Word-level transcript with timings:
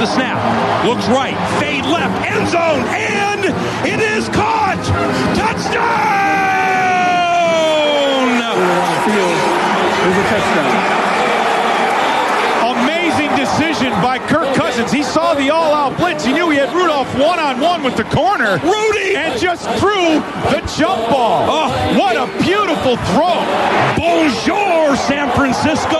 the 0.00 0.06
snap. 0.06 0.40
Looks 0.86 1.06
right. 1.08 1.36
Fade 1.60 1.84
left. 1.84 2.24
End 2.24 2.48
zone. 2.48 2.80
And 2.88 3.44
it 3.86 4.00
is 4.00 4.30
caught. 4.30 4.80
Touchdown! 5.36 5.90
There's 10.00 10.16
a 10.16 10.26
touchdown. 10.32 11.00
Amazing 12.80 13.36
decision 13.36 13.92
by 14.00 14.18
Kirk 14.18 14.54
Cousins. 14.56 14.90
He 14.90 15.02
saw 15.02 15.34
the 15.34 15.50
all-out 15.50 15.98
blitz. 15.98 16.24
He 16.24 16.32
knew 16.32 16.48
he 16.48 16.56
had 16.56 16.72
Rudolph 16.74 17.12
one-on-one 17.18 17.82
with 17.82 17.98
the 17.98 18.04
corner. 18.04 18.56
Rudy! 18.64 19.16
And 19.16 19.38
just 19.38 19.68
threw 19.78 20.20
the 20.48 20.62
jump 20.78 21.10
ball. 21.10 21.44
Oh. 21.46 21.98
what 21.98 22.16
a 22.16 22.26
beautiful 22.42 22.96
throw. 23.12 23.36
Bonjour, 24.00 24.96
San 24.96 25.28
Francisco, 25.36 25.99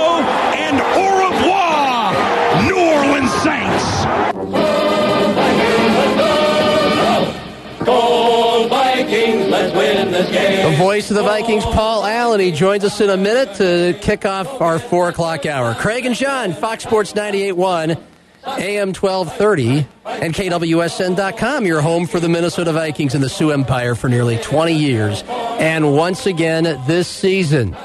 voice 10.80 11.10
of 11.10 11.16
the 11.16 11.22
Vikings, 11.22 11.64
Paul 11.64 12.04
Allen. 12.06 12.40
He 12.40 12.52
joins 12.52 12.84
us 12.84 13.00
in 13.00 13.10
a 13.10 13.16
minute 13.16 13.54
to 13.56 13.98
kick 14.00 14.24
off 14.24 14.60
our 14.60 14.78
4 14.78 15.10
o'clock 15.10 15.44
hour. 15.46 15.74
Craig 15.74 16.06
and 16.06 16.14
John, 16.14 16.52
Fox 16.54 16.84
Sports 16.84 17.12
98.1, 17.12 18.00
AM 18.46 18.94
1230, 18.94 19.86
and 20.06 20.32
KWSN.com, 20.34 21.66
your 21.66 21.82
home 21.82 22.06
for 22.06 22.18
the 22.18 22.28
Minnesota 22.28 22.72
Vikings 22.72 23.14
and 23.14 23.22
the 23.22 23.28
Sioux 23.28 23.52
Empire 23.52 23.94
for 23.94 24.08
nearly 24.08 24.38
20 24.38 24.72
years. 24.72 25.22
And 25.28 25.94
once 25.94 26.24
again 26.26 26.64
this 26.86 27.08
season. 27.08 27.76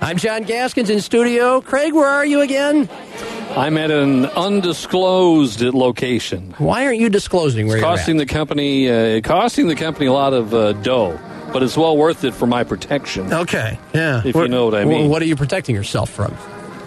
I'm 0.00 0.16
John 0.16 0.44
Gaskins 0.44 0.88
in 0.88 1.00
studio. 1.00 1.60
Craig, 1.60 1.92
where 1.92 2.06
are 2.08 2.24
you 2.24 2.40
again? 2.40 2.88
I'm 3.50 3.76
at 3.76 3.90
an 3.90 4.26
undisclosed 4.26 5.60
location. 5.60 6.54
Why 6.58 6.86
aren't 6.86 7.00
you 7.00 7.08
disclosing 7.10 7.66
where 7.66 7.76
It's 7.76 7.82
you're 7.82 7.90
costing 7.90 8.16
at? 8.20 8.26
the 8.28 8.32
company 8.32 8.88
uh, 8.88 9.20
costing 9.20 9.66
the 9.66 9.74
company 9.74 10.06
a 10.06 10.12
lot 10.12 10.32
of 10.32 10.54
uh, 10.54 10.72
dough, 10.74 11.18
but 11.52 11.62
it's 11.62 11.76
well 11.76 11.96
worth 11.96 12.24
it 12.24 12.34
for 12.34 12.46
my 12.46 12.64
protection. 12.64 13.32
Okay, 13.32 13.78
yeah. 13.94 14.22
If 14.24 14.34
you 14.34 14.48
know 14.48 14.64
what 14.66 14.74
I 14.74 14.84
mean. 14.84 15.08
What 15.10 15.22
are 15.22 15.26
you 15.26 15.36
protecting 15.36 15.74
yourself 15.74 16.10
from? 16.10 16.36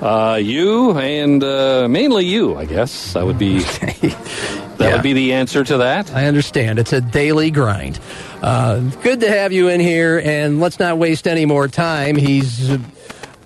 Uh, 0.02 0.36
you 0.36 0.98
and 0.98 1.42
uh, 1.44 1.88
mainly 1.90 2.26
you, 2.26 2.58
I 2.58 2.66
guess. 2.66 3.14
That 3.14 3.26
would 3.26 3.38
be 3.40 3.60
that 3.60 4.76
Yeah. 4.80 4.94
would 4.94 5.02
be 5.04 5.14
the 5.14 5.34
answer 5.34 5.64
to 5.64 5.78
that. 5.78 6.12
I 6.14 6.26
understand. 6.26 6.78
It's 6.80 6.92
a 6.92 7.00
daily 7.00 7.52
grind. 7.52 8.00
Uh, 8.42 8.80
good 9.02 9.22
to 9.22 9.30
have 9.30 9.54
you 9.54 9.70
in 9.70 9.80
here, 9.80 10.20
and 10.24 10.60
let's 10.60 10.78
not 10.80 10.98
waste 10.98 11.26
any 11.28 11.46
more 11.46 11.70
time. 11.70 12.18
He's 12.18 12.70
uh, 12.72 12.80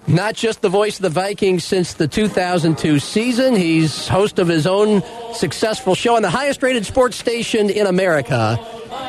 not 0.08 0.34
just 0.34 0.62
the 0.62 0.70
voice 0.70 0.96
of 0.96 1.04
the 1.04 1.10
Vikings 1.10 1.64
since 1.64 1.94
the 1.94 2.08
2002 2.08 2.98
season, 2.98 3.56
he's 3.56 4.08
host 4.08 4.40
of 4.40 4.48
his 4.48 4.66
own 4.66 5.04
successful 5.34 5.94
show 5.94 6.16
on 6.16 6.24
the 6.24 6.30
highest 6.32 6.64
rated 6.64 6.86
sports 6.88 7.18
station 7.18 7.70
in 7.70 7.86
America. 7.86 8.58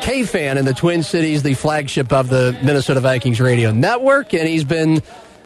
K 0.01 0.23
Fan 0.23 0.57
in 0.57 0.65
the 0.65 0.73
Twin 0.73 1.03
Cities, 1.03 1.43
the 1.43 1.53
flagship 1.53 2.11
of 2.11 2.29
the 2.29 2.57
Minnesota 2.63 2.99
Vikings 2.99 3.39
radio 3.39 3.71
network, 3.71 4.33
and 4.33 4.47
he's 4.47 4.63
been 4.63 5.01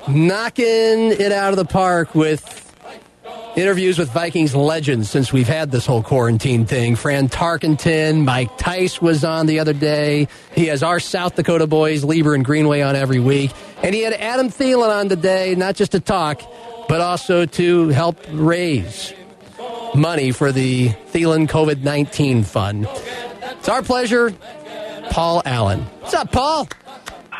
knocking 0.07 1.11
it 1.11 1.31
out 1.31 1.51
of 1.51 1.57
the 1.57 1.65
park 1.65 2.13
with 2.15 2.59
interviews 3.55 3.97
with 3.97 4.11
Vikings 4.11 4.55
legends 4.55 5.09
since 5.09 5.31
we've 5.31 5.47
had 5.47 5.71
this 5.71 5.85
whole 5.85 6.01
quarantine 6.03 6.65
thing. 6.65 6.95
Fran 6.95 7.29
Tarkenton, 7.29 8.25
Mike 8.25 8.57
Tice 8.57 9.01
was 9.01 9.23
on 9.23 9.45
the 9.45 9.59
other 9.59 9.73
day. 9.73 10.28
He 10.55 10.67
has 10.67 10.83
our 10.83 10.99
South 10.99 11.35
Dakota 11.35 11.67
boys, 11.67 12.03
Leber 12.03 12.35
and 12.35 12.44
Greenway, 12.44 12.81
on 12.81 12.95
every 12.95 13.19
week. 13.19 13.51
And 13.81 13.94
he 13.94 14.01
had 14.01 14.13
Adam 14.13 14.49
Thielen 14.49 14.89
on 14.89 15.09
today, 15.09 15.55
not 15.55 15.75
just 15.75 15.91
to 15.91 15.99
talk, 15.99 16.41
but 16.88 17.01
also 17.01 17.45
to 17.45 17.89
help 17.89 18.17
raise 18.31 19.13
money 19.95 20.31
for 20.31 20.51
the 20.51 20.89
Thielen 20.89 21.47
COVID 21.47 21.81
19 21.83 22.44
fund. 22.44 22.88
It's 23.63 23.69
our 23.69 23.81
pleasure, 23.81 24.29
Paul 25.12 25.41
Allen. 25.46 25.84
What's 26.01 26.13
up, 26.13 26.34
Paul? 26.34 26.68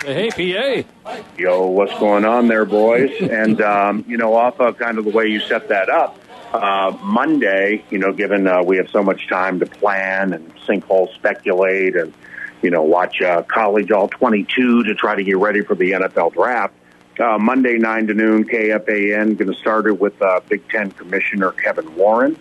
Hey, 0.06 0.30
PA. 0.30 1.18
Yo, 1.38 1.68
what's 1.68 1.92
going 2.00 2.24
on 2.24 2.48
there, 2.48 2.64
boys? 2.64 3.12
and 3.20 3.60
um, 3.60 4.06
you 4.08 4.16
know, 4.16 4.34
off 4.34 4.58
of 4.62 4.78
kind 4.78 4.98
of 4.98 5.04
the 5.04 5.12
way 5.12 5.28
you 5.28 5.42
set 5.42 5.68
that 5.68 5.90
up, 5.90 6.18
uh, 6.54 6.96
Monday, 7.02 7.84
you 7.90 7.98
know, 7.98 8.14
given 8.14 8.48
uh, 8.48 8.64
we 8.64 8.78
have 8.78 8.90
so 8.90 9.04
much 9.04 9.28
time 9.28 9.60
to 9.60 9.66
plan 9.66 10.32
and 10.32 10.56
sinkhole 10.66 11.14
speculate 11.14 11.98
and 11.98 12.14
you 12.62 12.70
know 12.70 12.84
watch 12.84 13.22
uh, 13.22 13.42
college 13.42 13.92
all 13.92 14.08
22 14.08 14.84
to 14.84 14.96
try 14.96 15.16
to 15.16 15.26
get 15.26 15.36
ready 15.36 15.60
for 15.60 15.76
the 15.76 15.92
NFL 15.92 16.36
draft. 16.36 16.74
Uh, 17.20 17.38
Monday 17.38 17.78
nine 17.78 18.08
to 18.08 18.14
noon, 18.14 18.46
KFAN 18.46 19.38
going 19.38 19.52
to 19.52 19.60
start 19.60 19.88
it 19.88 20.00
with 20.00 20.22
uh, 20.22 20.40
Big 20.48 20.70
Ten 20.70 20.90
Commissioner 20.92 21.52
Kevin 21.52 21.94
Warren. 21.98 22.38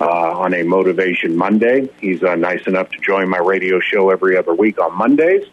Uh, 0.00 0.06
on 0.06 0.52
a 0.54 0.64
Motivation 0.64 1.36
Monday. 1.36 1.88
He's 2.00 2.20
uh, 2.24 2.34
nice 2.34 2.66
enough 2.66 2.90
to 2.90 2.98
join 2.98 3.28
my 3.28 3.38
radio 3.38 3.78
show 3.78 4.10
every 4.10 4.36
other 4.36 4.52
week 4.52 4.80
on 4.80 4.98
Mondays. 4.98 5.44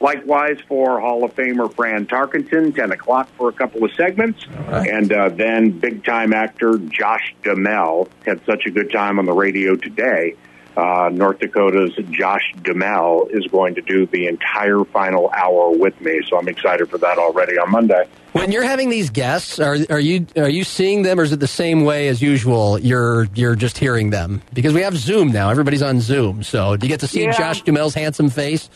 Likewise 0.00 0.58
for 0.68 1.00
Hall 1.00 1.24
of 1.24 1.34
Famer 1.34 1.74
Fran 1.74 2.06
Tarkenton, 2.06 2.74
10 2.74 2.92
o'clock 2.92 3.28
for 3.36 3.48
a 3.48 3.52
couple 3.52 3.84
of 3.84 3.90
segments. 3.94 4.46
And 4.68 5.12
uh, 5.12 5.30
then 5.30 5.70
big 5.70 6.04
time 6.04 6.32
actor 6.32 6.78
Josh 6.78 7.34
Duhamel 7.42 8.08
had 8.24 8.44
such 8.44 8.66
a 8.66 8.70
good 8.70 8.92
time 8.92 9.18
on 9.18 9.26
the 9.26 9.32
radio 9.32 9.74
today. 9.74 10.36
Uh, 10.76 11.10
North 11.12 11.40
Dakota's 11.40 11.92
Josh 12.10 12.54
Duhamel 12.62 13.26
is 13.32 13.44
going 13.48 13.74
to 13.74 13.80
do 13.82 14.06
the 14.06 14.28
entire 14.28 14.84
final 14.84 15.28
hour 15.30 15.70
with 15.76 16.00
me. 16.00 16.20
So 16.28 16.38
I'm 16.38 16.46
excited 16.48 16.88
for 16.88 16.98
that 16.98 17.18
already 17.18 17.58
on 17.58 17.70
Monday. 17.72 18.06
When 18.32 18.52
you're 18.52 18.62
having 18.62 18.88
these 18.88 19.10
guests, 19.10 19.58
are 19.58 19.76
are 19.90 19.98
you 19.98 20.26
are 20.36 20.48
you 20.48 20.62
seeing 20.62 21.02
them, 21.02 21.18
or 21.18 21.24
is 21.24 21.32
it 21.32 21.40
the 21.40 21.48
same 21.48 21.84
way 21.84 22.06
as 22.08 22.22
usual? 22.22 22.78
You're 22.78 23.24
you're 23.34 23.56
just 23.56 23.76
hearing 23.76 24.10
them 24.10 24.40
because 24.52 24.72
we 24.72 24.82
have 24.82 24.96
Zoom 24.96 25.32
now. 25.32 25.50
Everybody's 25.50 25.82
on 25.82 26.00
Zoom, 26.00 26.44
so 26.44 26.76
do 26.76 26.86
you 26.86 26.90
get 26.92 27.00
to 27.00 27.08
see 27.08 27.24
Yeah. 27.24 27.32
Josh 27.32 27.62
Duhamel's 27.64 27.94
handsome 27.94 28.30
face? 28.30 28.70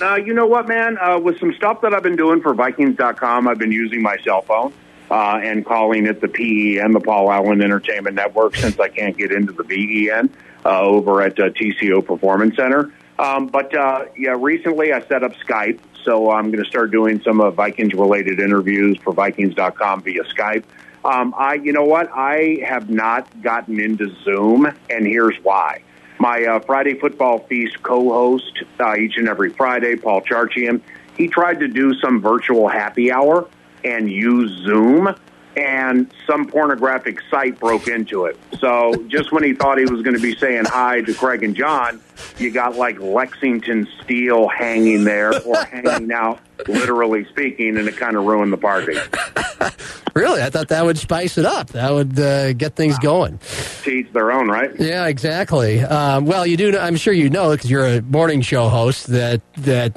Uh, 0.00 0.14
you 0.16 0.32
know 0.32 0.46
what, 0.46 0.66
man? 0.68 0.96
Uh, 0.98 1.18
with 1.18 1.38
some 1.38 1.52
stuff 1.54 1.82
that 1.82 1.92
I've 1.92 2.02
been 2.02 2.16
doing 2.16 2.40
for 2.40 2.54
Vikings.com, 2.54 3.46
I've 3.46 3.58
been 3.58 3.72
using 3.72 4.00
my 4.02 4.16
cell 4.24 4.40
phone 4.42 4.72
uh, 5.10 5.38
and 5.42 5.66
calling 5.66 6.06
it 6.06 6.20
the 6.22 6.28
PEN, 6.28 6.92
the 6.92 7.00
Paul 7.00 7.30
Allen 7.30 7.60
Entertainment 7.60 8.16
Network, 8.16 8.56
since 8.56 8.80
I 8.80 8.88
can't 8.88 9.16
get 9.18 9.30
into 9.32 9.52
the 9.52 9.62
VEN 9.64 10.30
uh, 10.30 10.32
over 10.70 11.22
at 11.22 11.38
uh, 11.38 11.50
TCO 11.50 12.04
Performance 12.04 12.56
Center. 12.56 12.92
Um, 13.18 13.46
but 13.46 13.74
uh, 13.74 14.06
yeah, 14.16 14.36
recently 14.38 14.92
I 14.92 15.00
set 15.06 15.22
up 15.22 15.32
Skype, 15.34 15.78
so 16.04 16.30
I'm 16.30 16.50
going 16.50 16.62
to 16.62 16.68
start 16.68 16.90
doing 16.90 17.20
some 17.22 17.40
uh, 17.40 17.50
Vikings-related 17.50 18.40
interviews 18.40 18.98
for 19.02 19.12
Vikings.com 19.12 20.02
via 20.02 20.24
Skype. 20.24 20.64
Um, 21.04 21.34
I, 21.36 21.54
you 21.54 21.72
know 21.72 21.84
what? 21.84 22.10
I 22.12 22.60
have 22.66 22.88
not 22.88 23.42
gotten 23.42 23.80
into 23.80 24.14
Zoom, 24.24 24.66
and 24.88 25.06
here's 25.06 25.36
why 25.42 25.82
my 26.22 26.44
uh, 26.44 26.60
Friday 26.60 26.94
Football 26.94 27.40
Feast 27.40 27.82
co-host 27.82 28.62
uh, 28.78 28.94
each 28.94 29.16
and 29.16 29.28
every 29.28 29.50
Friday, 29.50 29.96
Paul 29.96 30.22
Charchian, 30.22 30.80
he 31.16 31.26
tried 31.26 31.58
to 31.58 31.66
do 31.66 31.94
some 31.94 32.20
virtual 32.20 32.68
happy 32.68 33.10
hour 33.10 33.48
and 33.84 34.08
use 34.08 34.64
Zoom, 34.64 35.12
and 35.56 36.12
some 36.26 36.46
pornographic 36.46 37.20
site 37.30 37.58
broke 37.58 37.88
into 37.88 38.26
it. 38.26 38.38
So 38.58 38.94
just 39.08 39.32
when 39.32 39.42
he 39.42 39.54
thought 39.54 39.78
he 39.78 39.84
was 39.84 40.02
going 40.02 40.16
to 40.16 40.22
be 40.22 40.34
saying 40.36 40.64
hi 40.66 41.02
to 41.02 41.14
Craig 41.14 41.42
and 41.42 41.54
John, 41.54 42.00
you 42.38 42.50
got 42.50 42.76
like 42.76 42.98
Lexington 43.00 43.88
Steele 44.02 44.48
hanging 44.48 45.04
there 45.04 45.34
or 45.42 45.64
hanging 45.64 46.12
out, 46.12 46.40
literally 46.68 47.24
speaking, 47.26 47.76
and 47.76 47.88
it 47.88 47.96
kind 47.96 48.16
of 48.16 48.24
ruined 48.24 48.52
the 48.52 48.58
party. 48.58 48.96
Really, 50.14 50.42
I 50.42 50.50
thought 50.50 50.68
that 50.68 50.84
would 50.84 50.98
spice 50.98 51.38
it 51.38 51.46
up. 51.46 51.68
That 51.68 51.90
would 51.90 52.18
uh, 52.18 52.52
get 52.52 52.76
things 52.76 52.98
going. 52.98 53.38
To 53.84 53.90
each 53.90 54.12
their 54.12 54.30
own, 54.30 54.48
right? 54.48 54.70
Yeah, 54.78 55.06
exactly. 55.06 55.80
Um, 55.80 56.26
well, 56.26 56.46
you 56.46 56.58
do. 56.58 56.76
I'm 56.76 56.96
sure 56.96 57.14
you 57.14 57.30
know 57.30 57.50
because 57.52 57.70
you're 57.70 57.86
a 57.86 58.02
morning 58.02 58.42
show 58.42 58.68
host 58.68 59.06
that 59.06 59.40
that 59.54 59.96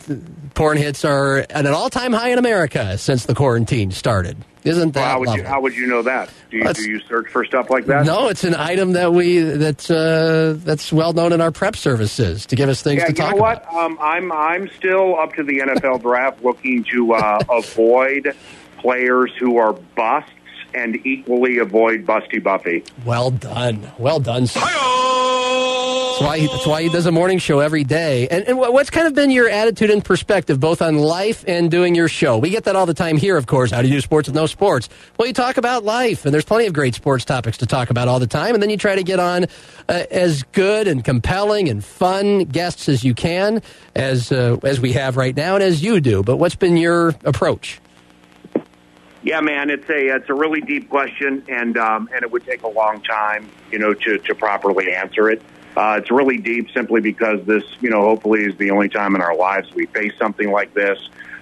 porn 0.53 0.77
hits 0.77 1.03
are 1.03 1.39
at 1.49 1.65
an 1.65 1.73
all-time 1.73 2.13
high 2.13 2.29
in 2.29 2.39
America 2.39 2.97
since 2.97 3.25
the 3.25 3.35
quarantine 3.35 3.91
started. 3.91 4.37
Isn't 4.65 4.93
that 4.95 4.99
Well, 5.01 5.09
how 5.09 5.19
would 5.19 5.27
lovely? 5.27 5.41
you 5.43 5.47
how 5.47 5.61
would 5.61 5.75
you 5.75 5.87
know 5.87 6.01
that? 6.01 6.29
Do 6.51 6.57
you, 6.57 6.73
do 6.73 6.89
you 6.89 6.99
search 7.01 7.29
for 7.29 7.45
stuff 7.45 7.69
like 7.69 7.85
that? 7.85 8.05
No, 8.05 8.27
it's 8.29 8.43
an 8.43 8.55
item 8.55 8.93
that 8.93 9.13
we 9.13 9.39
that's 9.39 9.89
uh, 9.91 10.55
that's 10.57 10.91
well 10.91 11.13
known 11.13 11.31
in 11.33 11.39
our 11.39 11.51
prep 11.51 11.75
services 11.75 12.45
to 12.47 12.55
give 12.55 12.67
us 12.67 12.81
things 12.81 12.99
Yeah, 13.01 13.05
to 13.05 13.11
you 13.11 13.15
talk 13.15 13.35
know 13.35 13.41
what? 13.41 13.63
about. 13.63 13.73
Um, 13.75 13.97
I'm 14.01 14.31
I'm 14.31 14.69
still 14.69 15.19
up 15.19 15.33
to 15.35 15.43
the 15.43 15.59
NFL 15.59 16.01
draft, 16.01 16.43
looking 16.43 16.83
to 16.91 17.13
uh, 17.13 17.39
avoid 17.49 18.35
players 18.79 19.31
who 19.39 19.57
are 19.57 19.73
busts 19.73 20.31
and 20.75 21.05
equally 21.05 21.57
avoid 21.57 22.05
Busty 22.05 22.43
Buffy. 22.43 22.83
Well 23.05 23.31
done, 23.31 23.91
well 23.97 24.19
done. 24.19 24.47
That's 26.15 26.27
why 26.27 26.37
he, 26.37 26.47
that's 26.47 26.65
why 26.65 26.81
he 26.83 26.89
does 26.89 27.05
a 27.05 27.11
morning 27.11 27.39
show 27.39 27.59
every 27.59 27.83
day. 27.83 28.29
And, 28.29 28.47
and 28.47 28.57
what's 28.57 28.89
kind 28.89 29.05
of 29.05 29.13
been 29.13 29.31
your 29.31 29.49
attitude 29.49 29.89
and 29.89 30.03
perspective, 30.03 30.61
both 30.61 30.81
on 30.81 30.97
life 30.97 31.43
and 31.45 31.69
doing 31.69 31.93
your 31.93 32.07
show? 32.07 32.37
We 32.37 32.51
get 32.51 32.63
that 32.65 32.75
all 32.77 32.85
the 32.85 32.93
time 32.93 33.17
here, 33.17 33.35
of 33.35 33.47
course. 33.47 33.69
How 33.71 33.81
do 33.81 33.89
you 33.89 33.95
do 33.95 34.01
sports 34.01 34.29
with 34.29 34.35
no 34.35 34.45
sports? 34.45 34.87
Well, 35.17 35.27
you 35.27 35.33
talk 35.33 35.57
about 35.57 35.83
life, 35.83 36.23
and 36.23 36.33
there's 36.33 36.45
plenty 36.45 36.67
of 36.67 36.73
great 36.73 36.95
sports 36.95 37.25
topics 37.25 37.57
to 37.57 37.65
talk 37.65 37.89
about 37.89 38.07
all 38.07 38.19
the 38.19 38.27
time. 38.27 38.53
And 38.53 38.63
then 38.63 38.69
you 38.69 38.77
try 38.77 38.95
to 38.95 39.03
get 39.03 39.19
on 39.19 39.45
uh, 39.89 40.03
as 40.09 40.43
good 40.53 40.87
and 40.87 41.03
compelling 41.03 41.67
and 41.67 41.83
fun 41.83 42.45
guests 42.45 42.87
as 42.87 43.03
you 43.03 43.13
can, 43.13 43.61
as 43.93 44.31
uh, 44.31 44.57
as 44.63 44.79
we 44.79 44.93
have 44.93 45.17
right 45.17 45.35
now, 45.35 45.55
and 45.55 45.63
as 45.63 45.83
you 45.83 45.99
do. 45.99 46.23
But 46.23 46.37
what's 46.37 46.55
been 46.55 46.77
your 46.77 47.09
approach? 47.25 47.81
Yeah, 49.25 49.41
man, 49.41 49.71
it's 49.71 49.89
a 49.89 50.15
it's 50.15 50.29
a 50.29 50.35
really 50.35 50.61
deep 50.61 50.87
question, 50.87 51.43
and 51.49 51.75
um, 51.79 52.07
and 52.13 52.21
it 52.21 52.31
would 52.31 52.45
take 52.45 52.61
a 52.61 52.67
long 52.67 53.01
time, 53.01 53.49
you 53.71 53.79
know, 53.79 53.91
to 53.95 54.19
to 54.19 54.35
properly 54.35 54.93
answer 54.93 55.31
it. 55.31 55.41
Uh, 55.75 55.99
it's 55.99 56.11
really 56.11 56.37
deep 56.37 56.69
simply 56.75 57.01
because 57.01 57.43
this, 57.47 57.63
you 57.81 57.89
know, 57.89 58.01
hopefully 58.01 58.43
is 58.43 58.55
the 58.57 58.69
only 58.69 58.87
time 58.87 59.15
in 59.15 59.21
our 59.21 59.35
lives 59.35 59.73
we 59.73 59.87
face 59.87 60.13
something 60.19 60.51
like 60.51 60.75
this. 60.75 60.99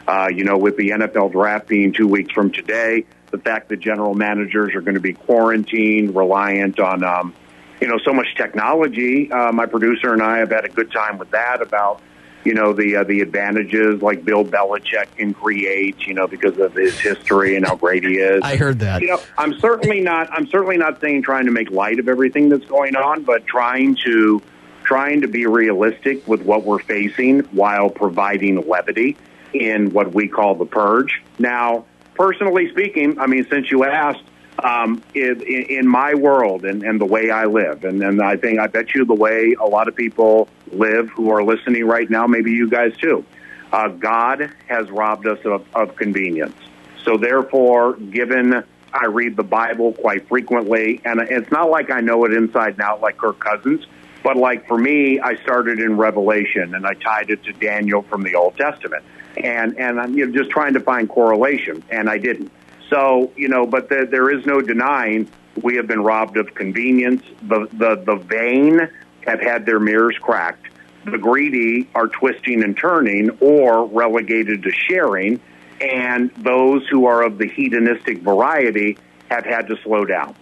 Uh, 0.08 0.30
you 0.34 0.46
know, 0.46 0.58
with 0.58 0.78
the 0.78 0.92
NFL 0.92 1.34
draft 1.34 1.68
being 1.68 1.92
two 1.92 2.08
weeks 2.08 2.34
from 2.34 2.52
today, 2.52 3.06
the 3.32 3.38
fact 3.38 3.68
that 3.68 3.82
general 3.82 4.16
managers 4.16 4.74
are 4.76 4.82
going 4.82 4.96
to 4.96 5.02
be 5.02 5.14
quarantined, 5.14 6.16
reliant 6.16 6.80
on, 6.80 7.04
um, 7.04 7.34
you 7.82 7.88
know, 7.88 7.98
so 8.06 8.14
much 8.14 8.28
technology. 8.38 9.30
Uh, 9.30 9.52
my 9.52 9.66
producer 9.66 10.14
and 10.14 10.24
I 10.24 10.38
have 10.38 10.52
had 10.52 10.64
a 10.64 10.70
good 10.70 10.92
time 10.92 11.18
with 11.18 11.32
that 11.32 11.62
about 11.62 12.02
you 12.46 12.54
know 12.54 12.74
the 12.74 12.98
uh, 12.98 13.04
the 13.04 13.22
advantages 13.22 14.02
like 14.02 14.26
Bill 14.26 14.44
Belichick 14.44 15.16
can 15.16 15.34
create, 15.34 16.06
you 16.06 16.14
know, 16.14 16.28
because 16.28 16.58
of 16.60 16.74
his 16.74 17.00
history 17.00 17.56
and 17.56 17.66
how 17.66 17.76
great 17.76 18.04
he 18.04 18.16
is. 18.16 18.42
I 18.44 18.56
heard 18.56 18.80
that. 18.80 19.02
You 19.02 19.08
know, 19.08 19.22
I'm 19.38 19.54
certainly 19.60 20.02
not. 20.02 20.32
I'm 20.32 20.48
certainly 20.48 20.78
not 20.78 21.02
saying 21.02 21.24
trying 21.24 21.46
to 21.46 21.52
make 21.52 21.72
light 21.72 22.00
of 22.00 22.08
everything 22.08 22.50
that's 22.50 22.66
going 22.66 22.96
on, 22.96 23.24
but 23.24 23.46
trying 23.46 23.96
to 24.06 24.42
trying 24.84 25.22
to 25.22 25.28
be 25.28 25.46
realistic 25.46 26.28
with 26.28 26.42
what 26.44 26.64
we're 26.64 26.80
facing 26.80 27.40
while 27.52 27.90
providing 27.90 28.68
levity 28.68 29.18
in 29.54 29.92
what 29.92 30.14
we 30.14 30.28
call 30.28 30.56
the 30.56 30.66
purge. 30.66 31.22
Now, 31.40 31.86
personally 32.16 32.70
speaking, 32.70 33.20
I 33.20 33.28
mean, 33.28 33.48
since 33.50 33.72
you 33.72 33.86
asked, 33.86 34.24
um, 34.64 35.04
in, 35.14 35.42
in 35.42 35.88
my 35.88 36.14
world 36.16 36.66
and, 36.66 36.84
and 36.84 37.00
the 37.00 37.06
way 37.06 37.30
I 37.30 37.46
live, 37.46 37.84
and, 37.84 38.02
and 38.02 38.22
I 38.22 38.38
think 38.38 38.60
I 38.60 38.68
bet 38.68 38.96
you 38.96 39.06
the 39.06 39.14
way 39.14 39.56
a 39.60 39.66
lot 39.66 39.88
of 39.88 39.96
people 39.96 40.48
live 40.72 41.10
who 41.10 41.30
are 41.32 41.44
listening 41.44 41.86
right 41.86 42.10
now, 42.10 42.26
maybe 42.28 42.52
you 42.52 42.70
guys 42.70 42.96
too. 42.98 43.26
Uh, 43.72 43.88
God 43.88 44.54
has 44.68 44.90
robbed 44.90 45.28
us 45.28 45.40
of, 45.46 45.66
of 45.76 45.96
convenience. 45.96 46.56
So 47.04 47.18
therefore, 47.18 47.96
given 47.96 48.64
I 48.94 49.06
read 49.08 49.36
the 49.36 49.44
Bible 49.44 49.94
quite 49.94 50.28
frequently, 50.28 51.02
and 51.04 51.20
it's 51.20 51.52
not 51.52 51.70
like 51.70 51.92
I 51.92 52.00
know 52.00 52.24
it 52.26 52.34
inside 52.34 52.74
and 52.74 52.82
out 52.82 53.02
like 53.02 53.18
Kirk 53.18 53.40
Cousins, 53.40 53.86
but 54.24 54.38
like 54.38 54.68
for 54.68 54.78
me, 54.78 55.20
I 55.20 55.36
started 55.38 55.80
in 55.80 55.98
Revelation 55.98 56.76
and 56.76 56.86
I 56.86 56.94
tied 56.94 57.30
it 57.30 57.44
to 57.44 57.54
Daniel 57.54 58.04
from 58.04 58.24
the 58.24 58.36
Old 58.36 58.56
Testament, 58.56 59.04
and 59.36 59.78
and 59.78 60.00
I'm 60.00 60.16
you 60.16 60.28
know, 60.28 60.32
just 60.32 60.52
trying 60.52 60.74
to 60.76 60.80
find 60.80 61.10
correlation, 61.10 61.84
and 61.90 62.10
I 62.10 62.18
didn't. 62.18 62.52
So 62.94 63.32
you 63.36 63.50
know, 63.50 63.66
but 63.66 63.90
the, 63.90 64.08
there 64.10 64.30
is 64.30 64.46
no 64.46 64.62
denying 64.62 65.28
we 65.62 65.78
have 65.78 65.88
been 65.88 66.04
robbed 66.04 66.38
of 66.38 66.54
convenience. 66.54 67.24
The 67.42 67.68
the 67.74 67.96
the 67.96 68.16
vain 68.16 68.80
have 69.26 69.42
had 69.42 69.66
their 69.66 69.80
mirrors 69.80 70.18
cracked. 70.22 70.68
The 71.06 71.18
greedy 71.18 71.90
are 71.96 72.08
twisting 72.08 72.64
and 72.64 72.78
turning 72.78 73.32
or 73.42 73.86
relegated 73.88 74.64
to 74.64 74.72
sharing. 74.72 75.42
And 75.82 76.30
those 76.36 76.88
who 76.88 77.08
are 77.08 77.24
of 77.24 77.40
the 77.40 77.48
hedonistic 77.48 78.20
variety 78.20 78.98
have 79.30 79.44
had 79.44 79.68
to 79.68 79.78
slow 79.84 80.06
down. 80.06 80.36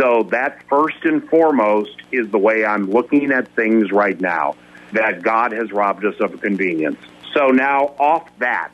So 0.00 0.24
that 0.30 0.64
first 0.68 1.04
and 1.04 1.28
foremost 1.28 1.96
is 2.10 2.30
the 2.30 2.38
way 2.38 2.64
I'm 2.64 2.90
looking 2.90 3.30
at 3.32 3.48
things 3.54 3.92
right 3.92 4.18
now, 4.18 4.56
that 4.92 5.22
God 5.22 5.52
has 5.52 5.70
robbed 5.72 6.04
us 6.04 6.14
of 6.20 6.40
convenience. 6.40 6.98
So 7.34 7.48
now 7.48 7.94
off 7.98 8.28
that, 8.38 8.72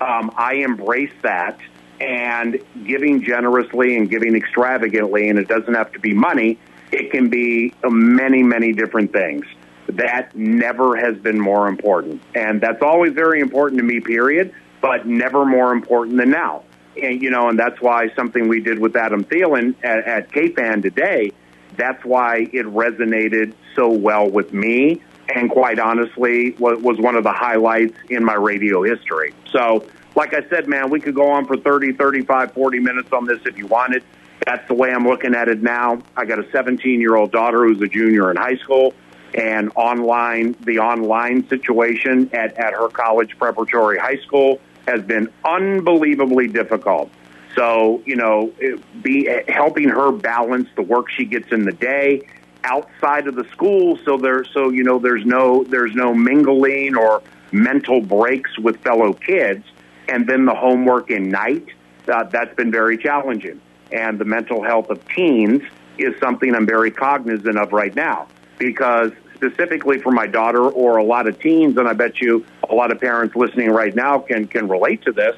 um, 0.00 0.32
I 0.36 0.54
embrace 0.54 1.12
that 1.22 1.60
and 2.00 2.58
giving 2.84 3.22
generously 3.22 3.96
and 3.96 4.08
giving 4.08 4.34
extravagantly, 4.34 5.28
and 5.28 5.38
it 5.38 5.48
doesn't 5.48 5.74
have 5.74 5.92
to 5.92 6.00
be 6.00 6.14
money 6.14 6.58
it 6.92 7.10
can 7.10 7.28
be 7.28 7.72
many, 7.84 8.42
many 8.42 8.72
different 8.72 9.12
things. 9.12 9.44
That 9.88 10.34
never 10.34 10.96
has 10.96 11.16
been 11.18 11.40
more 11.40 11.68
important. 11.68 12.22
And 12.34 12.60
that's 12.60 12.82
always 12.82 13.12
very 13.12 13.40
important 13.40 13.78
to 13.78 13.84
me, 13.84 14.00
period, 14.00 14.52
but 14.80 15.06
never 15.06 15.44
more 15.44 15.72
important 15.72 16.16
than 16.16 16.30
now. 16.30 16.64
And, 17.00 17.22
you 17.22 17.30
know, 17.30 17.48
and 17.48 17.58
that's 17.58 17.80
why 17.80 18.08
something 18.14 18.48
we 18.48 18.60
did 18.60 18.78
with 18.78 18.96
Adam 18.96 19.24
Thielen 19.24 19.74
at, 19.82 20.06
at 20.06 20.30
KFAN 20.30 20.82
today, 20.82 21.32
that's 21.76 22.04
why 22.04 22.48
it 22.52 22.66
resonated 22.66 23.54
so 23.74 23.88
well 23.88 24.28
with 24.28 24.52
me. 24.52 25.02
And 25.34 25.48
quite 25.48 25.78
honestly, 25.78 26.56
was 26.58 26.98
one 26.98 27.14
of 27.14 27.22
the 27.22 27.32
highlights 27.32 27.96
in 28.08 28.24
my 28.24 28.34
radio 28.34 28.82
history. 28.82 29.32
So, 29.52 29.86
like 30.14 30.34
I 30.34 30.48
said, 30.48 30.68
man, 30.68 30.90
we 30.90 31.00
could 31.00 31.14
go 31.14 31.30
on 31.30 31.46
for 31.46 31.56
30, 31.56 31.92
35, 31.92 32.52
40 32.52 32.78
minutes 32.78 33.12
on 33.12 33.26
this 33.26 33.40
if 33.46 33.56
you 33.56 33.66
wanted. 33.66 34.02
That's 34.44 34.66
the 34.68 34.74
way 34.74 34.90
I'm 34.90 35.06
looking 35.06 35.34
at 35.34 35.48
it 35.48 35.62
now. 35.62 36.02
I 36.16 36.24
got 36.24 36.38
a 36.38 36.50
17 36.50 37.00
year 37.00 37.16
old 37.16 37.30
daughter 37.30 37.64
who's 37.64 37.80
a 37.82 37.86
junior 37.86 38.30
in 38.30 38.36
high 38.36 38.56
school, 38.56 38.94
and 39.34 39.70
online, 39.76 40.56
the 40.60 40.78
online 40.78 41.48
situation 41.48 42.30
at, 42.32 42.58
at 42.58 42.72
her 42.72 42.88
college 42.88 43.38
preparatory 43.38 43.98
high 43.98 44.18
school 44.18 44.60
has 44.88 45.02
been 45.02 45.30
unbelievably 45.44 46.48
difficult. 46.48 47.10
So, 47.54 48.02
you 48.06 48.16
know, 48.16 48.52
it, 48.58 48.80
be 49.02 49.28
helping 49.48 49.88
her 49.88 50.10
balance 50.10 50.68
the 50.74 50.82
work 50.82 51.10
she 51.10 51.24
gets 51.24 51.52
in 51.52 51.64
the 51.64 51.72
day 51.72 52.26
outside 52.64 53.26
of 53.26 53.34
the 53.34 53.44
school 53.44 53.98
so 54.04 54.18
there 54.18 54.44
so 54.44 54.68
you 54.68 54.84
know 54.84 54.98
there's 54.98 55.24
no 55.24 55.64
there's 55.64 55.94
no 55.94 56.12
mingling 56.12 56.94
or 56.94 57.22
mental 57.52 58.02
breaks 58.02 58.58
with 58.58 58.76
fellow 58.82 59.14
kids 59.14 59.64
and 60.10 60.26
then 60.26 60.44
the 60.44 60.54
homework 60.54 61.10
in 61.10 61.30
night 61.30 61.66
uh, 62.08 62.24
that's 62.24 62.54
been 62.56 62.70
very 62.70 62.98
challenging 62.98 63.60
and 63.92 64.18
the 64.18 64.24
mental 64.24 64.62
health 64.62 64.90
of 64.90 65.06
teens 65.08 65.62
is 65.98 66.14
something 66.20 66.54
I'm 66.54 66.66
very 66.66 66.90
cognizant 66.90 67.58
of 67.58 67.72
right 67.72 67.94
now 67.94 68.28
because 68.58 69.12
specifically 69.34 69.98
for 69.98 70.12
my 70.12 70.26
daughter 70.26 70.68
or 70.68 70.98
a 70.98 71.04
lot 71.04 71.26
of 71.26 71.40
teens, 71.40 71.76
and 71.76 71.88
I 71.88 71.94
bet 71.94 72.20
you 72.20 72.44
a 72.68 72.74
lot 72.74 72.92
of 72.92 73.00
parents 73.00 73.34
listening 73.34 73.70
right 73.70 73.94
now 73.94 74.18
can 74.18 74.46
can 74.46 74.68
relate 74.68 75.02
to 75.02 75.12
this. 75.12 75.36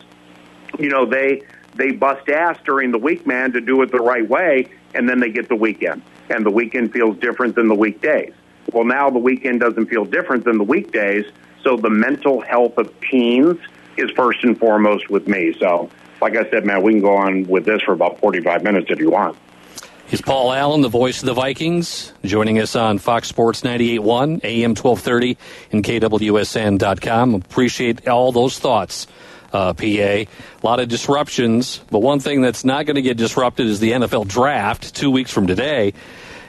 You 0.78 0.88
know, 0.88 1.06
they 1.06 1.42
they 1.74 1.92
bust 1.92 2.28
ass 2.28 2.58
during 2.64 2.90
the 2.90 2.98
week, 2.98 3.26
man, 3.26 3.52
to 3.52 3.60
do 3.60 3.80
it 3.82 3.92
the 3.92 3.98
right 3.98 4.28
way, 4.28 4.68
and 4.94 5.08
then 5.08 5.20
they 5.20 5.30
get 5.30 5.48
the 5.48 5.56
weekend, 5.56 6.02
and 6.30 6.44
the 6.44 6.50
weekend 6.50 6.92
feels 6.92 7.16
different 7.18 7.54
than 7.54 7.68
the 7.68 7.74
weekdays. 7.74 8.32
Well, 8.72 8.84
now 8.84 9.10
the 9.10 9.18
weekend 9.18 9.60
doesn't 9.60 9.86
feel 9.86 10.04
different 10.04 10.44
than 10.44 10.58
the 10.58 10.64
weekdays, 10.64 11.24
so 11.62 11.76
the 11.76 11.90
mental 11.90 12.40
health 12.40 12.78
of 12.78 12.92
teens 13.00 13.58
is 13.96 14.10
first 14.12 14.42
and 14.44 14.58
foremost 14.58 15.10
with 15.10 15.26
me. 15.28 15.54
So 15.58 15.90
like 16.22 16.36
I 16.36 16.48
said, 16.50 16.64
man, 16.64 16.82
we 16.82 16.92
can 16.92 17.00
go 17.00 17.16
on 17.16 17.44
with 17.48 17.64
this 17.64 17.82
for 17.82 17.92
about 17.92 18.20
45 18.20 18.62
minutes 18.62 18.86
if 18.90 19.00
you 19.00 19.10
want. 19.10 19.36
He's 20.06 20.20
Paul 20.20 20.52
Allen, 20.52 20.82
the 20.82 20.88
voice 20.88 21.20
of 21.20 21.26
the 21.26 21.34
Vikings, 21.34 22.12
joining 22.24 22.58
us 22.58 22.76
on 22.76 22.98
Fox 22.98 23.28
Sports 23.28 23.62
98.1, 23.62 24.44
AM 24.44 24.70
1230, 24.74 25.38
and 25.72 25.82
KWSN.com. 25.82 27.34
Appreciate 27.34 28.06
all 28.06 28.30
those 28.30 28.58
thoughts, 28.58 29.06
uh, 29.54 29.72
PA. 29.72 29.82
A 29.84 30.28
lot 30.62 30.80
of 30.80 30.88
disruptions, 30.88 31.80
but 31.90 32.00
one 32.00 32.20
thing 32.20 32.42
that's 32.42 32.64
not 32.64 32.84
going 32.84 32.96
to 32.96 33.02
get 33.02 33.16
disrupted 33.16 33.66
is 33.66 33.80
the 33.80 33.92
NFL 33.92 34.28
draft 34.28 34.94
two 34.94 35.10
weeks 35.10 35.32
from 35.32 35.46
today. 35.46 35.94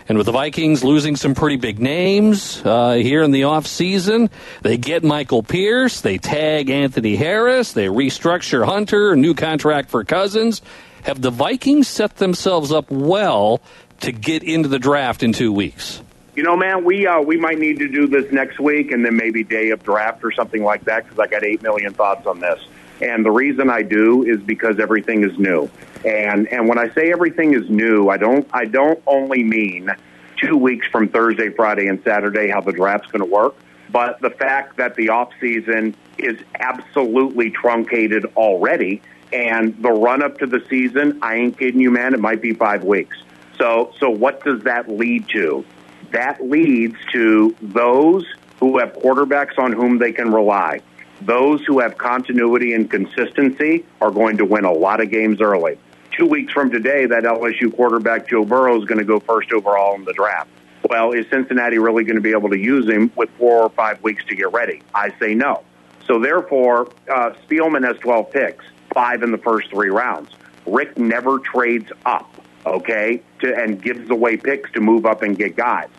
And 0.10 0.18
with 0.18 0.26
the 0.26 0.34
Vikings 0.34 0.84
losing 0.84 1.16
some 1.16 1.34
pretty 1.34 1.56
big 1.56 1.80
names 1.80 2.62
uh, 2.66 2.94
here 2.94 3.24
in 3.24 3.32
the 3.32 3.42
offseason, 3.42 4.30
they 4.62 4.78
get 4.78 5.04
Michael 5.04 5.44
Pierce, 5.44 6.02
they 6.02 6.18
tag 6.18 6.70
Anthony 6.70 7.16
Harris, 7.16 7.72
they 7.72 7.88
restructure 7.88 8.66
Hunter, 8.66 9.16
new 9.16 9.34
contract 9.34 9.90
for 9.90 10.04
Cousins. 10.04 10.62
Have 11.04 11.22
the 11.22 11.32
Vikings 11.32 11.88
set 11.88 12.18
themselves 12.18 12.72
up 12.72 12.90
well 12.92 13.62
to 14.02 14.12
get 14.12 14.44
into 14.44 14.70
the 14.70 14.80
draft 14.80 15.24
in 15.24 15.34
two 15.34 15.52
weeks? 15.52 16.02
You 16.36 16.44
know, 16.44 16.58
man, 16.58 16.84
we 16.84 17.06
uh, 17.06 17.22
we 17.22 17.38
might 17.38 17.60
need 17.60 17.78
to 17.80 17.88
do 17.88 18.08
this 18.08 18.32
next 18.32 18.60
week 18.60 18.92
and 18.92 19.06
then 19.06 19.16
maybe 19.16 19.44
day 19.44 19.70
of 19.70 19.84
draft 19.84 20.24
or 20.24 20.32
something 20.32 20.64
like 20.64 20.86
that 20.86 21.04
because 21.04 21.20
I 21.20 21.28
got 21.28 21.44
eight 21.44 21.62
million 21.62 21.94
thoughts 21.94 22.26
on 22.26 22.40
this. 22.40 22.60
And 23.02 23.26
the 23.26 23.32
reason 23.32 23.70
I 23.70 23.82
do 23.82 24.24
is 24.24 24.42
because 24.42 24.80
everything 24.80 25.24
is 25.24 25.38
new. 25.38 25.70
And 26.06 26.48
and 26.52 26.68
when 26.68 26.78
I 26.78 26.94
say 26.94 27.12
everything 27.12 27.54
is 27.54 27.70
new, 27.70 28.10
I 28.10 28.18
don't 28.18 28.48
I 28.54 28.66
don't 28.66 29.02
only 29.08 29.44
mean 29.44 29.90
two 30.38 30.58
weeks 30.58 30.88
from 30.88 31.10
Thursday, 31.10 31.50
Friday, 31.50 31.88
and 31.88 32.02
Saturday 32.04 32.50
how 32.50 32.62
the 32.62 32.74
draft's 32.74 33.10
going 33.12 33.22
to 33.24 33.34
work, 33.34 33.56
but 33.92 34.20
the 34.22 34.30
fact 34.30 34.78
that 34.78 34.96
the 34.96 35.10
off 35.10 35.32
season 35.40 35.96
is 36.18 36.38
absolutely 36.60 37.50
truncated 37.52 38.26
already, 38.36 39.02
and 39.32 39.82
the 39.82 39.92
run 39.92 40.22
up 40.22 40.40
to 40.40 40.46
the 40.46 40.64
season, 40.70 41.20
I 41.22 41.36
ain't 41.36 41.58
kidding 41.58 41.80
you, 41.80 41.92
man, 41.92 42.14
it 42.14 42.20
might 42.20 42.42
be 42.42 42.54
five 42.54 42.84
weeks. 42.84 43.18
So 43.58 43.94
so 44.00 44.10
what 44.10 44.44
does 44.44 44.62
that 44.64 44.90
lead 44.90 45.30
to? 45.30 45.64
That 46.12 46.44
leads 46.44 46.98
to 47.14 47.56
those 47.62 48.26
who 48.60 48.78
have 48.80 48.94
quarterbacks 48.94 49.58
on 49.58 49.72
whom 49.72 49.98
they 49.98 50.12
can 50.12 50.34
rely 50.34 50.82
those 51.26 51.64
who 51.66 51.80
have 51.80 51.98
continuity 51.98 52.74
and 52.74 52.90
consistency 52.90 53.86
are 54.02 54.12
going 54.12 54.38
to 54.38 54.46
win 54.46 54.66
a 54.66 54.72
lot 54.72 55.02
of 55.02 55.10
games 55.10 55.42
early. 55.42 55.78
Two 56.12 56.28
weeks 56.28 56.54
from 56.54 56.70
today, 56.70 57.06
that 57.06 57.24
LSU 57.24 57.76
quarterback 57.76 58.28
Joe 58.28 58.46
Burrow 58.46 58.80
is 58.80 58.86
going 58.86 59.00
to 59.00 59.06
go 59.06 59.20
first 59.20 59.52
overall 59.52 59.96
in 59.96 60.06
the 60.06 60.14
draft. 60.14 60.50
Well, 60.90 61.14
is 61.14 61.26
Cincinnati 61.30 61.80
really 61.80 62.04
going 62.04 62.18
to 62.18 62.22
be 62.22 62.32
able 62.32 62.50
to 62.50 62.58
use 62.58 62.88
him 62.90 63.12
with 63.16 63.30
four 63.38 63.64
or 63.64 63.70
five 63.70 64.04
weeks 64.04 64.24
to 64.26 64.36
get 64.36 64.52
ready? 64.52 64.82
I 64.94 65.18
say 65.18 65.34
no. 65.34 65.64
So 66.06 66.20
therefore, 66.20 66.92
uh, 67.12 67.32
Spielman 67.48 67.86
has 67.88 67.98
12 68.00 68.32
picks, 68.32 68.66
five 68.94 69.24
in 69.24 69.32
the 69.32 69.38
first 69.38 69.70
three 69.70 69.90
rounds. 69.90 70.32
Rick 70.68 70.98
never 70.98 71.40
trades 71.40 71.92
up, 72.06 72.30
okay, 72.66 73.22
to, 73.40 73.56
and 73.56 73.82
gives 73.82 74.10
away 74.10 74.38
picks 74.38 74.70
to 74.74 74.82
move 74.82 75.06
up 75.06 75.24
and 75.24 75.38
get 75.38 75.56
guys. 75.56 75.90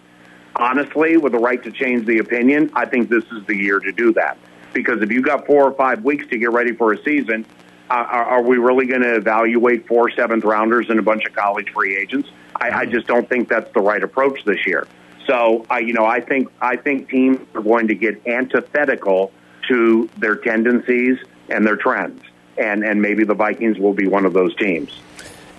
Honestly, 0.57 1.17
with 1.17 1.33
the 1.33 1.39
right 1.39 1.63
to 1.65 1.73
change 1.73 2.07
the 2.07 2.19
opinion, 2.19 2.71
I 2.75 2.85
think 2.85 3.09
this 3.09 3.25
is 3.33 3.45
the 3.47 3.57
year 3.57 3.81
to 3.81 3.91
do 3.91 4.13
that 4.13 4.39
because 4.75 5.01
if 5.01 5.11
you 5.11 5.23
got 5.23 5.47
four 5.47 5.65
or 5.65 5.73
five 5.73 6.05
weeks 6.05 6.27
to 6.29 6.39
get 6.39 6.51
ready 6.51 6.73
for 6.73 6.93
a 6.93 7.03
season, 7.03 7.47
Uh, 7.91 7.97
are, 7.97 8.25
are 8.25 8.43
we 8.43 8.57
really 8.57 8.87
going 8.87 9.03
to 9.03 9.15
evaluate 9.15 9.87
four 9.87 10.11
seventh 10.11 10.43
rounders 10.43 10.89
and 10.89 10.99
a 10.99 11.03
bunch 11.03 11.23
of 11.27 11.35
college 11.35 11.69
free 11.75 11.95
agents? 12.03 12.31
I, 12.57 12.71
I 12.71 12.85
just 12.87 13.07
don't 13.07 13.29
think 13.29 13.51
that's 13.51 13.71
the 13.75 13.83
right 13.83 14.03
approach 14.03 14.43
this 14.45 14.67
year. 14.67 14.87
So, 15.27 15.67
I, 15.69 15.81
you 15.81 15.93
know, 15.93 16.07
I 16.07 16.21
think 16.21 16.49
I 16.63 16.77
think 16.77 17.11
teams 17.11 17.39
are 17.55 17.61
going 17.61 17.89
to 17.89 17.95
get 17.95 18.27
antithetical 18.27 19.33
to 19.69 20.09
their 20.17 20.37
tendencies 20.37 21.19
and 21.51 21.67
their 21.67 21.77
trends, 21.77 22.23
and 22.57 22.85
and 22.85 23.03
maybe 23.03 23.25
the 23.25 23.35
Vikings 23.35 23.77
will 23.79 23.93
be 23.93 24.07
one 24.09 24.25
of 24.25 24.33
those 24.33 24.57
teams. 24.57 24.91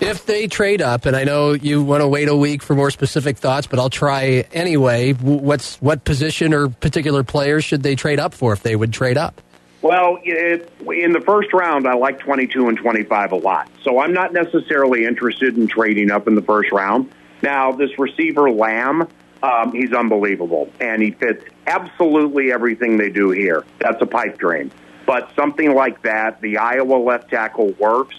If 0.01 0.25
they 0.25 0.47
trade 0.47 0.81
up, 0.81 1.05
and 1.05 1.15
I 1.15 1.23
know 1.23 1.53
you 1.53 1.81
want 1.81 2.01
to 2.01 2.07
wait 2.07 2.27
a 2.27 2.35
week 2.35 2.61
for 2.61 2.75
more 2.75 2.91
specific 2.91 3.37
thoughts, 3.37 3.65
but 3.65 3.79
I'll 3.79 3.89
try 3.89 4.45
anyway. 4.53 5.13
What's 5.13 5.77
what 5.77 6.03
position 6.03 6.53
or 6.53 6.67
particular 6.67 7.23
players 7.23 7.63
should 7.63 7.81
they 7.81 7.95
trade 7.95 8.19
up 8.19 8.33
for 8.33 8.51
if 8.51 8.61
they 8.61 8.75
would 8.75 8.91
trade 8.91 9.17
up? 9.17 9.41
Well, 9.81 10.17
it, 10.23 10.71
in 10.81 11.13
the 11.13 11.21
first 11.21 11.53
round, 11.53 11.87
I 11.87 11.93
like 11.93 12.19
22 12.19 12.69
and 12.69 12.77
25 12.77 13.31
a 13.31 13.35
lot. 13.35 13.69
So 13.83 13.99
I'm 13.99 14.13
not 14.13 14.33
necessarily 14.33 15.05
interested 15.05 15.55
in 15.57 15.67
trading 15.67 16.09
up 16.09 16.27
in 16.27 16.35
the 16.35 16.41
first 16.41 16.71
round. 16.71 17.11
Now, 17.43 17.71
this 17.71 17.97
receiver 17.99 18.49
Lamb, 18.49 19.07
um, 19.43 19.71
he's 19.73 19.93
unbelievable, 19.93 20.71
and 20.79 21.03
he 21.03 21.11
fits 21.11 21.45
absolutely 21.67 22.51
everything 22.51 22.97
they 22.97 23.09
do 23.09 23.29
here. 23.29 23.63
That's 23.79 24.01
a 24.01 24.07
pipe 24.07 24.39
dream. 24.39 24.71
But 25.05 25.29
something 25.35 25.75
like 25.75 26.01
that, 26.01 26.41
the 26.41 26.57
Iowa 26.57 26.95
left 26.95 27.29
tackle 27.29 27.73
works. 27.73 28.15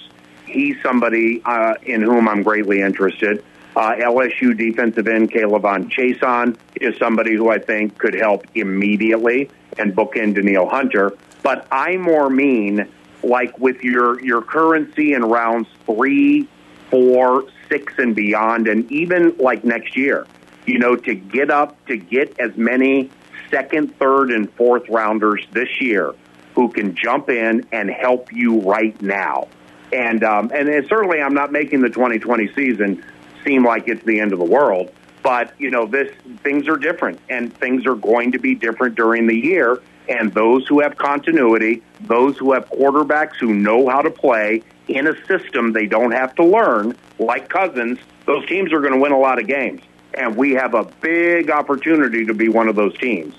He's 0.47 0.81
somebody 0.83 1.43
uh, 1.45 1.75
in 1.83 2.03
whom 2.03 2.29
I'm 2.29 2.43
greatly 2.43 2.81
interested. 2.81 3.45
Uh, 3.75 3.93
LSU 3.97 4.57
defensive 4.57 5.07
end 5.07 5.31
K'Lavon 5.31 5.91
Chaisson 5.91 6.57
is 6.77 6.97
somebody 6.99 7.35
who 7.35 7.51
I 7.51 7.59
think 7.59 7.99
could 7.99 8.15
help 8.15 8.47
immediately 8.55 9.51
and 9.77 9.95
book 9.95 10.15
bookend 10.15 10.37
Danielle 10.37 10.69
Hunter. 10.69 11.13
But 11.43 11.67
I 11.71 11.97
more 11.99 12.31
mean 12.31 12.89
like 13.23 13.59
with 13.59 13.83
your 13.83 14.21
your 14.25 14.41
currency 14.41 15.13
in 15.13 15.25
rounds 15.25 15.69
three, 15.85 16.49
four, 16.91 17.45
six, 17.69 17.93
and 17.99 18.15
beyond, 18.15 18.69
and 18.69 18.91
even 18.91 19.37
like 19.37 19.65
next 19.65 19.97
year. 19.97 20.27
You 20.65 20.79
know, 20.79 20.97
to 20.97 21.15
get 21.15 21.51
up 21.51 21.85
to 21.87 21.97
get 21.97 22.39
as 22.41 22.57
many 22.57 23.11
second, 23.51 23.97
third, 23.99 24.31
and 24.31 24.51
fourth 24.55 24.89
rounders 24.89 25.47
this 25.53 25.81
year 25.81 26.15
who 26.55 26.71
can 26.71 26.95
jump 26.97 27.29
in 27.29 27.67
and 27.71 27.91
help 27.91 28.33
you 28.33 28.61
right 28.61 29.01
now. 29.03 29.49
And 29.93 30.25
um, 30.25 30.51
and, 30.55 30.69
and 30.69 30.87
certainly, 30.89 31.21
I'm 31.21 31.35
not 31.35 31.53
making 31.53 31.81
the 31.81 31.91
2020 31.91 32.53
season 32.55 33.05
seem 33.45 33.65
like 33.65 33.89
it's 33.89 34.05
the 34.05 34.21
end 34.21 34.33
of 34.33 34.39
the 34.39 34.45
world. 34.45 34.93
But 35.23 35.53
you 35.59 35.71
know, 35.71 35.87
this 35.87 36.13
things 36.43 36.69
are 36.69 36.77
different, 36.77 37.21
and 37.29 37.57
things 37.57 37.87
are 37.87 37.95
going 37.95 38.33
to 38.33 38.39
be 38.39 38.55
different 38.55 38.97
during 38.97 39.27
the 39.27 39.37
year. 39.37 39.81
And 40.09 40.33
those 40.33 40.69
who 40.69 40.81
have 40.81 40.97
continuity, 40.97 41.83
those 42.03 42.37
who 42.39 42.53
have 42.53 42.69
quarterbacks 42.71 43.37
who 43.37 43.53
know 43.55 43.89
how 43.89 44.03
to 44.03 44.11
play 44.11 44.63
in 44.87 45.09
a 45.09 45.27
system 45.27 45.73
they 45.73 45.87
don't 45.87 46.13
have 46.13 46.35
to 46.37 46.45
learn, 46.45 46.97
like 47.19 47.49
Cousins, 47.49 47.99
those 48.25 48.47
teams 48.47 48.73
are 48.73 48.81
going 48.81 48.93
to 48.93 49.01
win 49.01 49.13
a 49.13 49.19
lot 49.19 49.41
of 49.41 49.49
games. 49.49 49.83
And 50.15 50.37
we 50.37 50.53
have 50.53 50.75
a 50.75 50.85
big 50.85 51.51
opportunity 51.51 52.25
to 52.27 52.35
be 52.35 52.49
one 52.49 52.69
of 52.69 52.77
those 52.77 52.97
teams. 52.99 53.35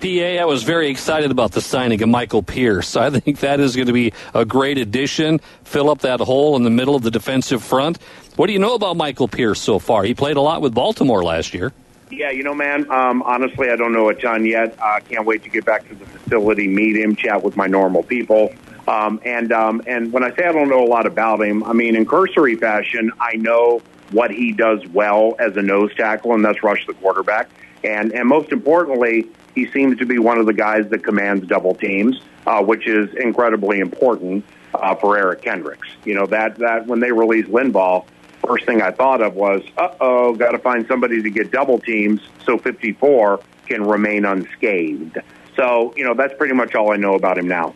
PA, 0.00 0.06
I 0.06 0.44
was 0.44 0.62
very 0.62 0.88
excited 0.90 1.32
about 1.32 1.52
the 1.52 1.60
signing 1.60 2.00
of 2.02 2.08
Michael 2.08 2.42
Pierce. 2.42 2.96
I 2.96 3.10
think 3.10 3.40
that 3.40 3.58
is 3.58 3.74
going 3.74 3.88
to 3.88 3.92
be 3.92 4.12
a 4.32 4.44
great 4.44 4.78
addition, 4.78 5.40
fill 5.64 5.90
up 5.90 6.00
that 6.00 6.20
hole 6.20 6.54
in 6.54 6.62
the 6.62 6.70
middle 6.70 6.94
of 6.94 7.02
the 7.02 7.10
defensive 7.10 7.64
front. 7.64 8.00
What 8.36 8.46
do 8.46 8.52
you 8.52 8.60
know 8.60 8.74
about 8.74 8.96
Michael 8.96 9.26
Pierce 9.26 9.60
so 9.60 9.80
far? 9.80 10.04
He 10.04 10.14
played 10.14 10.36
a 10.36 10.40
lot 10.40 10.62
with 10.62 10.72
Baltimore 10.72 11.24
last 11.24 11.52
year. 11.52 11.72
Yeah, 12.10 12.30
you 12.30 12.44
know, 12.44 12.54
man, 12.54 12.88
um, 12.90 13.22
honestly, 13.22 13.70
I 13.70 13.76
don't 13.76 13.92
know 13.92 14.08
a 14.08 14.14
ton 14.14 14.46
yet. 14.46 14.80
I 14.80 14.98
uh, 14.98 15.00
can't 15.00 15.26
wait 15.26 15.42
to 15.42 15.50
get 15.50 15.64
back 15.64 15.88
to 15.88 15.94
the 15.96 16.06
facility, 16.06 16.68
meet 16.68 16.96
him, 16.96 17.16
chat 17.16 17.42
with 17.42 17.56
my 17.56 17.66
normal 17.66 18.04
people. 18.04 18.54
Um, 18.86 19.20
and 19.24 19.52
um, 19.52 19.82
and 19.86 20.12
when 20.12 20.22
I 20.22 20.34
say 20.34 20.44
I 20.44 20.52
don't 20.52 20.68
know 20.68 20.82
a 20.82 20.88
lot 20.88 21.06
about 21.06 21.42
him, 21.42 21.62
I 21.64 21.74
mean 21.74 21.94
in 21.94 22.06
cursory 22.06 22.54
fashion, 22.54 23.10
I 23.20 23.36
know 23.36 23.82
what 24.10 24.30
he 24.30 24.52
does 24.52 24.86
well 24.86 25.34
as 25.38 25.56
a 25.56 25.62
nose 25.62 25.94
tackle, 25.94 26.32
and 26.32 26.42
that's 26.44 26.62
rush 26.62 26.86
the 26.86 26.94
quarterback. 26.94 27.50
And 27.84 28.12
and 28.12 28.28
most 28.28 28.52
importantly, 28.52 29.26
he 29.54 29.70
seems 29.70 29.98
to 29.98 30.06
be 30.06 30.18
one 30.18 30.38
of 30.38 30.46
the 30.46 30.52
guys 30.52 30.88
that 30.90 31.04
commands 31.04 31.46
double 31.46 31.74
teams, 31.74 32.20
uh, 32.46 32.62
which 32.62 32.86
is 32.86 33.14
incredibly 33.14 33.80
important 33.80 34.44
uh, 34.74 34.94
for 34.94 35.16
Eric 35.16 35.42
Kendricks. 35.42 35.88
You 36.04 36.14
know 36.14 36.26
that 36.26 36.56
that 36.56 36.86
when 36.86 37.00
they 37.00 37.12
released 37.12 37.48
Linval, 37.48 38.06
first 38.46 38.66
thing 38.66 38.82
I 38.82 38.90
thought 38.90 39.22
of 39.22 39.34
was, 39.34 39.62
uh 39.76 39.94
oh, 40.00 40.34
got 40.34 40.52
to 40.52 40.58
find 40.58 40.86
somebody 40.86 41.22
to 41.22 41.30
get 41.30 41.50
double 41.50 41.78
teams 41.78 42.20
so 42.44 42.58
54 42.58 43.40
can 43.66 43.84
remain 43.84 44.24
unscathed. 44.24 45.18
So 45.56 45.92
you 45.96 46.04
know 46.04 46.14
that's 46.14 46.34
pretty 46.34 46.54
much 46.54 46.74
all 46.74 46.92
I 46.92 46.96
know 46.96 47.14
about 47.14 47.38
him 47.38 47.48
now. 47.48 47.74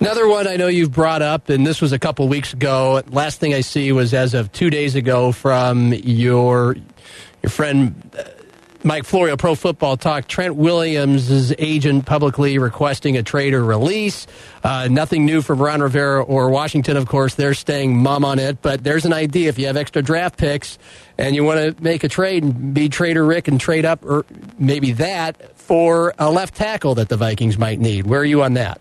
Another 0.00 0.28
one 0.28 0.46
I 0.46 0.56
know 0.56 0.68
you've 0.68 0.92
brought 0.92 1.22
up, 1.22 1.48
and 1.48 1.66
this 1.66 1.80
was 1.80 1.90
a 1.90 1.98
couple 1.98 2.28
weeks 2.28 2.52
ago. 2.52 3.02
Last 3.08 3.40
thing 3.40 3.52
I 3.52 3.62
see 3.62 3.90
was 3.90 4.14
as 4.14 4.32
of 4.32 4.52
two 4.52 4.70
days 4.70 4.94
ago 4.94 5.32
from 5.32 5.92
your 5.92 6.76
your 7.42 7.50
friend 7.50 7.94
Mike 8.84 9.04
Florio, 9.04 9.36
Pro 9.36 9.54
Football 9.56 9.96
Talk. 9.96 10.28
Trent 10.28 10.54
Williams' 10.54 11.52
agent 11.58 12.06
publicly 12.06 12.58
requesting 12.58 13.16
a 13.16 13.22
trade 13.22 13.52
or 13.52 13.64
release. 13.64 14.26
Uh, 14.62 14.88
nothing 14.88 15.26
new 15.26 15.42
from 15.42 15.60
Ron 15.60 15.82
Rivera 15.82 16.22
or 16.22 16.48
Washington, 16.50 16.96
of 16.96 17.06
course. 17.06 17.34
They're 17.34 17.54
staying 17.54 17.96
mum 17.96 18.24
on 18.24 18.38
it, 18.38 18.62
but 18.62 18.84
there's 18.84 19.04
an 19.04 19.12
idea. 19.12 19.48
If 19.48 19.58
you 19.58 19.66
have 19.66 19.76
extra 19.76 20.00
draft 20.00 20.38
picks 20.38 20.78
and 21.18 21.34
you 21.34 21.42
want 21.42 21.76
to 21.76 21.82
make 21.82 22.04
a 22.04 22.08
trade 22.08 22.44
and 22.44 22.72
be 22.72 22.88
Trader 22.88 23.24
Rick 23.24 23.48
and 23.48 23.60
trade 23.60 23.84
up, 23.84 24.04
or 24.04 24.24
maybe 24.58 24.92
that 24.92 25.58
for 25.58 26.14
a 26.18 26.30
left 26.30 26.54
tackle 26.54 26.94
that 26.94 27.08
the 27.08 27.16
Vikings 27.16 27.58
might 27.58 27.80
need. 27.80 28.06
Where 28.06 28.20
are 28.20 28.24
you 28.24 28.42
on 28.42 28.54
that? 28.54 28.80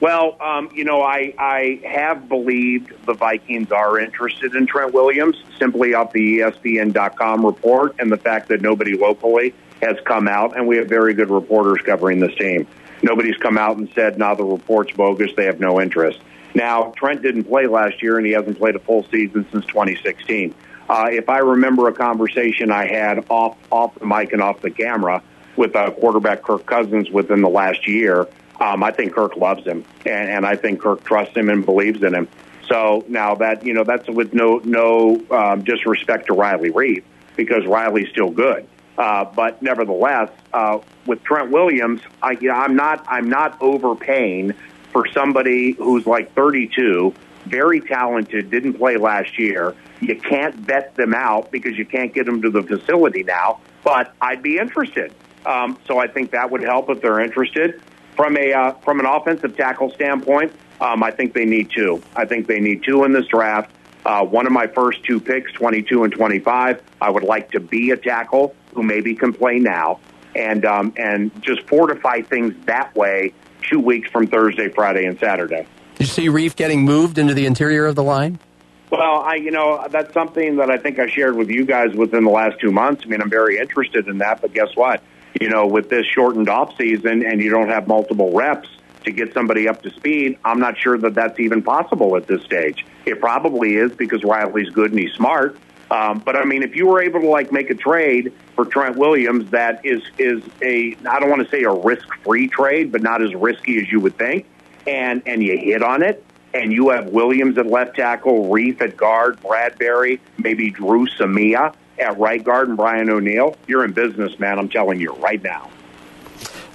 Well, 0.00 0.38
um, 0.40 0.70
you 0.72 0.84
know, 0.84 1.02
I, 1.02 1.34
I 1.38 1.80
have 1.84 2.26
believed 2.28 2.94
the 3.04 3.12
Vikings 3.12 3.70
are 3.70 3.98
interested 3.98 4.54
in 4.54 4.66
Trent 4.66 4.94
Williams 4.94 5.36
simply 5.58 5.92
off 5.92 6.12
the 6.12 6.38
ESPN.com 6.38 7.44
report 7.44 7.96
and 7.98 8.10
the 8.10 8.16
fact 8.16 8.48
that 8.48 8.62
nobody 8.62 8.96
locally 8.96 9.54
has 9.82 9.96
come 10.04 10.26
out, 10.26 10.56
and 10.56 10.66
we 10.66 10.78
have 10.78 10.88
very 10.88 11.12
good 11.12 11.30
reporters 11.30 11.80
covering 11.84 12.18
this 12.18 12.34
team. 12.36 12.66
Nobody's 13.02 13.36
come 13.36 13.58
out 13.58 13.76
and 13.76 13.90
said, 13.94 14.18
"Now 14.18 14.34
the 14.34 14.44
report's 14.44 14.92
bogus; 14.92 15.32
they 15.36 15.44
have 15.44 15.60
no 15.60 15.80
interest." 15.80 16.20
Now, 16.54 16.92
Trent 16.96 17.22
didn't 17.22 17.44
play 17.44 17.66
last 17.66 18.02
year, 18.02 18.16
and 18.16 18.26
he 18.26 18.32
hasn't 18.32 18.58
played 18.58 18.76
a 18.76 18.78
full 18.78 19.04
season 19.10 19.46
since 19.52 19.64
2016. 19.66 20.54
Uh, 20.88 21.08
if 21.10 21.28
I 21.28 21.38
remember 21.38 21.88
a 21.88 21.92
conversation 21.92 22.70
I 22.70 22.86
had 22.86 23.24
off 23.28 23.56
off 23.70 23.94
the 23.98 24.06
mic 24.06 24.32
and 24.32 24.42
off 24.42 24.60
the 24.60 24.70
camera 24.70 25.22
with 25.56 25.76
uh, 25.76 25.90
quarterback 25.92 26.42
Kirk 26.42 26.66
Cousins 26.66 27.10
within 27.10 27.42
the 27.42 27.48
last 27.48 27.86
year, 27.86 28.26
um, 28.60 28.82
I 28.82 28.90
think 28.90 29.14
Kirk 29.14 29.36
loves 29.36 29.64
him, 29.64 29.84
and, 30.04 30.30
and 30.30 30.46
I 30.46 30.56
think 30.56 30.82
Kirk 30.82 31.02
trusts 31.04 31.36
him 31.36 31.48
and 31.48 31.64
believes 31.64 32.02
in 32.02 32.14
him. 32.14 32.28
So 32.68 33.04
now 33.08 33.34
that 33.36 33.64
you 33.64 33.72
know, 33.72 33.84
that's 33.84 34.08
with 34.08 34.32
no 34.32 34.60
no 34.64 35.20
um, 35.30 35.64
disrespect 35.64 36.26
to 36.26 36.34
Riley 36.34 36.70
Reiff 36.70 37.02
because 37.36 37.66
Riley's 37.66 38.10
still 38.10 38.30
good. 38.30 38.66
Uh, 38.98 39.24
but 39.24 39.62
nevertheless, 39.62 40.28
uh, 40.52 40.78
with 41.06 41.22
Trent 41.24 41.50
Williams, 41.50 42.02
I, 42.22 42.32
you 42.32 42.48
know, 42.48 42.54
I'm 42.54 42.76
not 42.76 43.04
I'm 43.08 43.28
not 43.28 43.60
overpaying 43.62 44.52
for 44.92 45.06
somebody 45.12 45.72
who's 45.72 46.06
like 46.06 46.34
32, 46.34 47.14
very 47.46 47.80
talented, 47.80 48.50
didn't 48.50 48.74
play 48.74 48.96
last 48.96 49.38
year. 49.38 49.74
You 50.00 50.16
can't 50.16 50.54
vet 50.54 50.96
them 50.96 51.14
out 51.14 51.50
because 51.50 51.78
you 51.78 51.86
can't 51.86 52.12
get 52.12 52.26
them 52.26 52.42
to 52.42 52.50
the 52.50 52.62
facility 52.62 53.22
now. 53.22 53.60
But 53.84 54.12
I'd 54.20 54.42
be 54.42 54.58
interested. 54.58 55.14
Um, 55.46 55.78
so 55.86 55.98
I 55.98 56.06
think 56.06 56.32
that 56.32 56.50
would 56.50 56.62
help 56.62 56.90
if 56.90 57.00
they're 57.00 57.20
interested. 57.20 57.80
From 58.20 58.36
a 58.36 58.52
uh, 58.52 58.72
from 58.84 59.00
an 59.00 59.06
offensive 59.06 59.56
tackle 59.56 59.88
standpoint, 59.92 60.52
um, 60.78 61.02
I 61.02 61.10
think 61.10 61.32
they 61.32 61.46
need 61.46 61.70
two. 61.70 62.02
I 62.14 62.26
think 62.26 62.48
they 62.48 62.60
need 62.60 62.84
two 62.84 63.04
in 63.04 63.12
this 63.12 63.26
draft. 63.28 63.70
Uh, 64.04 64.26
one 64.26 64.44
of 64.44 64.52
my 64.52 64.66
first 64.66 65.02
two 65.04 65.18
picks, 65.18 65.50
22 65.52 66.04
and 66.04 66.12
25, 66.12 66.82
I 67.00 67.08
would 67.08 67.22
like 67.22 67.50
to 67.52 67.60
be 67.60 67.92
a 67.92 67.96
tackle 67.96 68.54
who 68.74 68.82
maybe 68.82 69.14
can 69.14 69.32
play 69.32 69.58
now, 69.58 70.00
and 70.36 70.66
um, 70.66 70.92
and 70.98 71.30
just 71.42 71.62
fortify 71.62 72.20
things 72.20 72.54
that 72.66 72.94
way. 72.94 73.32
Two 73.62 73.80
weeks 73.80 74.10
from 74.10 74.26
Thursday, 74.26 74.68
Friday, 74.68 75.06
and 75.06 75.18
Saturday. 75.18 75.66
Did 75.94 76.06
you 76.06 76.12
see 76.12 76.26
Reiff 76.28 76.54
getting 76.54 76.84
moved 76.84 77.16
into 77.16 77.32
the 77.32 77.46
interior 77.46 77.86
of 77.86 77.94
the 77.94 78.02
line? 78.02 78.38
Well, 78.90 79.22
I 79.22 79.36
you 79.36 79.50
know 79.50 79.88
that's 79.90 80.12
something 80.12 80.56
that 80.56 80.70
I 80.70 80.76
think 80.76 80.98
I 80.98 81.06
shared 81.06 81.36
with 81.36 81.48
you 81.48 81.64
guys 81.64 81.94
within 81.94 82.24
the 82.24 82.30
last 82.30 82.60
two 82.60 82.70
months. 82.70 83.02
I 83.02 83.08
mean, 83.08 83.22
I'm 83.22 83.30
very 83.30 83.56
interested 83.56 84.08
in 84.08 84.18
that, 84.18 84.42
but 84.42 84.52
guess 84.52 84.76
what? 84.76 85.02
You 85.38 85.48
know, 85.48 85.66
with 85.66 85.90
this 85.90 86.06
shortened 86.06 86.48
off 86.48 86.76
season 86.76 87.24
and 87.24 87.40
you 87.40 87.50
don't 87.50 87.68
have 87.68 87.86
multiple 87.86 88.32
reps 88.32 88.68
to 89.04 89.12
get 89.12 89.32
somebody 89.32 89.68
up 89.68 89.82
to 89.82 89.90
speed, 89.90 90.38
I'm 90.44 90.58
not 90.58 90.78
sure 90.78 90.98
that 90.98 91.14
that's 91.14 91.38
even 91.38 91.62
possible 91.62 92.16
at 92.16 92.26
this 92.26 92.42
stage. 92.44 92.84
It 93.06 93.20
probably 93.20 93.76
is 93.76 93.92
because 93.92 94.24
Riley's 94.24 94.70
good 94.70 94.90
and 94.90 95.00
he's 95.00 95.12
smart. 95.12 95.56
Um, 95.90 96.20
but 96.20 96.36
I 96.36 96.44
mean, 96.44 96.62
if 96.62 96.76
you 96.76 96.86
were 96.86 97.02
able 97.02 97.20
to 97.20 97.28
like 97.28 97.50
make 97.50 97.70
a 97.70 97.74
trade 97.74 98.32
for 98.54 98.64
Trent 98.64 98.96
Williams 98.96 99.50
that 99.50 99.84
is 99.84 100.02
is 100.18 100.42
a 100.62 100.96
I 101.08 101.18
don't 101.18 101.30
want 101.30 101.42
to 101.42 101.50
say 101.50 101.64
a 101.64 101.72
risk 101.72 102.06
free 102.22 102.48
trade, 102.48 102.92
but 102.92 103.02
not 103.02 103.22
as 103.22 103.34
risky 103.34 103.80
as 103.80 103.90
you 103.90 103.98
would 104.00 104.16
think, 104.16 104.46
and 104.86 105.22
and 105.26 105.42
you 105.42 105.58
hit 105.58 105.82
on 105.82 106.04
it, 106.04 106.24
and 106.54 106.72
you 106.72 106.90
have 106.90 107.08
Williams 107.08 107.58
at 107.58 107.66
left 107.66 107.96
tackle, 107.96 108.48
Reiff 108.48 108.80
at 108.80 108.96
guard, 108.96 109.40
Bradbury, 109.40 110.20
maybe 110.38 110.70
Dru 110.70 111.08
Samia 111.08 111.74
at 112.00 112.18
right 112.18 112.42
guard 112.42 112.68
and 112.68 112.76
Brian 112.76 113.10
O'Neill, 113.10 113.56
you're 113.66 113.84
in 113.84 113.92
business, 113.92 114.38
man. 114.38 114.58
I'm 114.58 114.68
telling 114.68 115.00
you 115.00 115.12
right 115.14 115.42
now. 115.42 115.70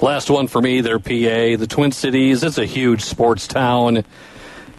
Last 0.01 0.29
one 0.29 0.48
for 0.48 0.62
me, 0.62 0.82
there, 0.82 1.00
PA. 1.00 1.58
The 1.58 1.67
Twin 1.70 1.91
Cities, 1.91 2.44
it's 2.44 2.58
a 2.58 2.65
huge 2.65 3.01
sports 3.01 3.48
town. 3.48 4.03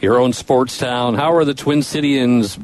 Your 0.00 0.20
own 0.20 0.32
sports 0.32 0.76
town. 0.76 1.14
How 1.14 1.34
are 1.34 1.44
the 1.44 1.54
Twin 1.54 1.80
Cityans? 1.80 2.62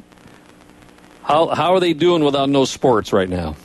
How, 1.23 1.49
how 1.49 1.75
are 1.75 1.81
they 1.81 1.95
doing 1.95 2.25
without 2.25 2.51
no 2.51 2.65
sports 2.65 3.13
right 3.13 3.29
now? 3.29 3.57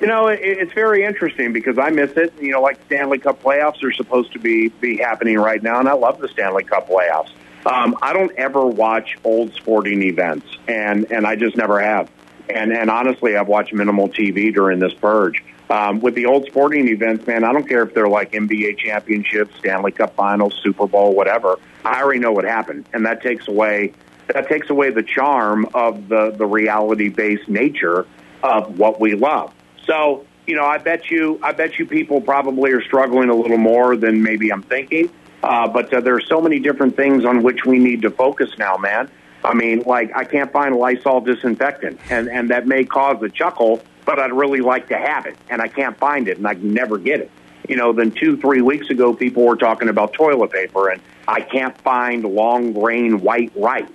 You 0.00 0.06
know, 0.06 0.28
it, 0.28 0.40
it's 0.42 0.72
very 0.72 1.04
interesting 1.04 1.52
because 1.52 1.78
I 1.78 1.90
miss 1.90 2.12
it. 2.12 2.32
You 2.40 2.52
know, 2.52 2.62
like 2.62 2.82
Stanley 2.86 3.18
Cup 3.18 3.42
playoffs 3.42 3.82
are 3.82 3.92
supposed 3.92 4.32
to 4.32 4.38
be 4.38 4.68
be 4.68 4.96
happening 4.96 5.38
right 5.38 5.62
now, 5.62 5.78
and 5.78 5.88
I 5.88 5.92
love 5.92 6.18
the 6.18 6.28
Stanley 6.28 6.64
Cup 6.64 6.88
playoffs. 6.88 7.30
Um, 7.66 7.96
I 8.02 8.12
don't 8.12 8.32
ever 8.36 8.66
watch 8.66 9.16
old 9.22 9.54
sporting 9.54 10.02
events, 10.02 10.46
and 10.66 11.12
and 11.12 11.26
I 11.26 11.36
just 11.36 11.56
never 11.56 11.80
have. 11.80 12.10
And 12.52 12.72
and 12.72 12.90
honestly, 12.90 13.36
I've 13.36 13.48
watched 13.48 13.72
minimal 13.72 14.08
TV 14.08 14.52
during 14.52 14.78
this 14.78 14.94
purge. 14.94 15.42
Um, 15.70 16.00
with 16.00 16.14
the 16.14 16.26
old 16.26 16.46
sporting 16.46 16.88
events, 16.88 17.26
man, 17.26 17.44
I 17.44 17.52
don't 17.52 17.66
care 17.66 17.82
if 17.82 17.94
they're 17.94 18.08
like 18.08 18.32
NBA 18.32 18.78
championships, 18.78 19.56
Stanley 19.58 19.92
Cup 19.92 20.14
Finals, 20.14 20.60
Super 20.62 20.86
Bowl, 20.86 21.14
whatever. 21.14 21.58
I 21.84 22.02
already 22.02 22.20
know 22.20 22.32
what 22.32 22.44
happened, 22.44 22.86
and 22.92 23.06
that 23.06 23.22
takes 23.22 23.48
away 23.48 23.94
that 24.28 24.48
takes 24.48 24.70
away 24.70 24.90
the 24.90 25.02
charm 25.02 25.66
of 25.74 26.08
the 26.08 26.30
the 26.30 26.46
reality 26.46 27.08
based 27.08 27.48
nature 27.48 28.06
of 28.42 28.78
what 28.78 29.00
we 29.00 29.14
love. 29.14 29.52
So, 29.86 30.26
you 30.46 30.56
know, 30.56 30.64
I 30.64 30.78
bet 30.78 31.10
you, 31.10 31.38
I 31.42 31.52
bet 31.52 31.78
you 31.78 31.86
people 31.86 32.20
probably 32.20 32.72
are 32.72 32.82
struggling 32.82 33.30
a 33.30 33.34
little 33.34 33.58
more 33.58 33.96
than 33.96 34.22
maybe 34.22 34.52
I'm 34.52 34.62
thinking. 34.62 35.10
Uh, 35.42 35.68
but 35.68 35.92
uh, 35.92 36.00
there 36.00 36.14
are 36.14 36.20
so 36.20 36.40
many 36.40 36.60
different 36.60 36.96
things 36.96 37.24
on 37.24 37.42
which 37.42 37.64
we 37.64 37.78
need 37.78 38.02
to 38.02 38.10
focus 38.10 38.50
now, 38.58 38.76
man. 38.76 39.10
I 39.44 39.54
mean, 39.54 39.80
like 39.80 40.14
I 40.14 40.24
can't 40.24 40.52
find 40.52 40.76
Lysol 40.76 41.20
disinfectant, 41.20 42.00
and 42.10 42.28
and 42.28 42.50
that 42.50 42.66
may 42.66 42.84
cause 42.84 43.22
a 43.22 43.28
chuckle, 43.28 43.82
but 44.04 44.18
I'd 44.18 44.32
really 44.32 44.60
like 44.60 44.88
to 44.88 44.98
have 44.98 45.26
it, 45.26 45.36
and 45.50 45.60
I 45.60 45.68
can't 45.68 45.96
find 45.98 46.28
it, 46.28 46.38
and 46.38 46.46
I 46.46 46.54
can 46.54 46.72
never 46.72 46.98
get 46.98 47.20
it. 47.20 47.30
You 47.68 47.76
know, 47.76 47.92
then 47.92 48.10
two, 48.10 48.36
three 48.36 48.60
weeks 48.60 48.90
ago, 48.90 49.14
people 49.14 49.44
were 49.44 49.56
talking 49.56 49.88
about 49.88 50.12
toilet 50.12 50.50
paper, 50.50 50.90
and 50.90 51.00
I 51.28 51.40
can't 51.40 51.76
find 51.78 52.24
long 52.24 52.72
grain 52.72 53.20
white 53.20 53.52
rice. 53.54 53.86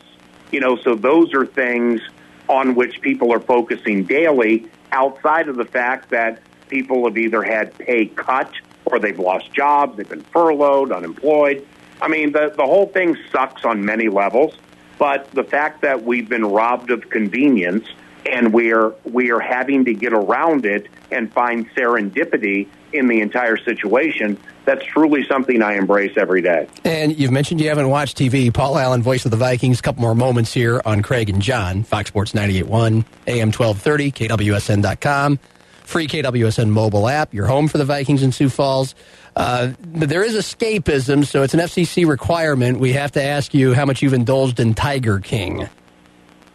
You 0.51 0.61
know, 0.61 0.77
so 0.77 0.95
those 0.95 1.33
are 1.33 1.45
things 1.45 2.01
on 2.47 2.75
which 2.75 3.01
people 3.01 3.33
are 3.33 3.41
focusing 3.41 4.03
daily 4.05 4.67
outside 4.91 5.49
of 5.49 5.57
the 5.57 5.65
fact 5.65 6.09
that 6.11 6.41
people 6.69 7.05
have 7.05 7.17
either 7.17 7.43
had 7.43 7.77
pay 7.77 8.05
cut 8.05 8.51
or 8.85 8.99
they've 8.99 9.19
lost 9.19 9.51
jobs, 9.51 9.97
they've 9.97 10.07
been 10.07 10.21
furloughed, 10.21 10.91
unemployed. 10.91 11.67
I 12.01 12.07
mean, 12.07 12.31
the, 12.31 12.53
the 12.55 12.63
whole 12.63 12.87
thing 12.87 13.17
sucks 13.31 13.65
on 13.65 13.83
many 13.83 14.07
levels, 14.07 14.55
but 14.97 15.31
the 15.31 15.43
fact 15.43 15.81
that 15.81 16.03
we've 16.03 16.27
been 16.27 16.45
robbed 16.45 16.91
of 16.91 17.09
convenience 17.09 17.87
and 18.25 18.53
we're, 18.53 18.93
we 19.03 19.31
are 19.31 19.39
having 19.39 19.85
to 19.85 19.93
get 19.93 20.13
around 20.13 20.65
it 20.65 20.87
and 21.11 21.31
find 21.31 21.69
serendipity 21.71 22.67
in 22.93 23.07
the 23.07 23.21
entire 23.21 23.57
situation, 23.57 24.37
that's 24.65 24.83
truly 24.85 25.25
something 25.25 25.61
I 25.61 25.75
embrace 25.75 26.13
every 26.17 26.41
day. 26.41 26.67
And 26.83 27.17
you've 27.17 27.31
mentioned 27.31 27.61
you 27.61 27.69
haven't 27.69 27.89
watched 27.89 28.17
TV. 28.17 28.53
Paul 28.53 28.77
Allen, 28.77 29.01
voice 29.01 29.25
of 29.25 29.31
the 29.31 29.37
Vikings. 29.37 29.79
A 29.79 29.81
couple 29.81 30.01
more 30.01 30.15
moments 30.15 30.53
here 30.53 30.81
on 30.85 31.01
Craig 31.01 31.29
and 31.29 31.41
John, 31.41 31.83
Fox 31.83 32.09
Sports 32.09 32.33
98.1, 32.33 33.05
AM 33.27 33.51
1230, 33.51 34.11
KWSN.com, 34.11 35.39
free 35.87 36.07
KWSN 36.07 36.69
mobile 36.69 37.07
app, 37.07 37.33
your 37.33 37.47
home 37.47 37.69
for 37.69 37.77
the 37.77 37.85
Vikings 37.85 38.21
in 38.21 38.33
Sioux 38.33 38.49
Falls. 38.49 38.93
Uh, 39.35 39.71
there 39.79 40.21
is 40.21 40.35
escapism, 40.35 41.25
so 41.25 41.43
it's 41.43 41.53
an 41.53 41.61
FCC 41.61 42.05
requirement. 42.05 42.79
We 42.79 42.93
have 42.93 43.13
to 43.13 43.23
ask 43.23 43.53
you 43.53 43.73
how 43.73 43.85
much 43.85 44.01
you've 44.01 44.13
indulged 44.13 44.59
in 44.59 44.73
Tiger 44.73 45.19
King. 45.19 45.63
Uh, 45.63 45.67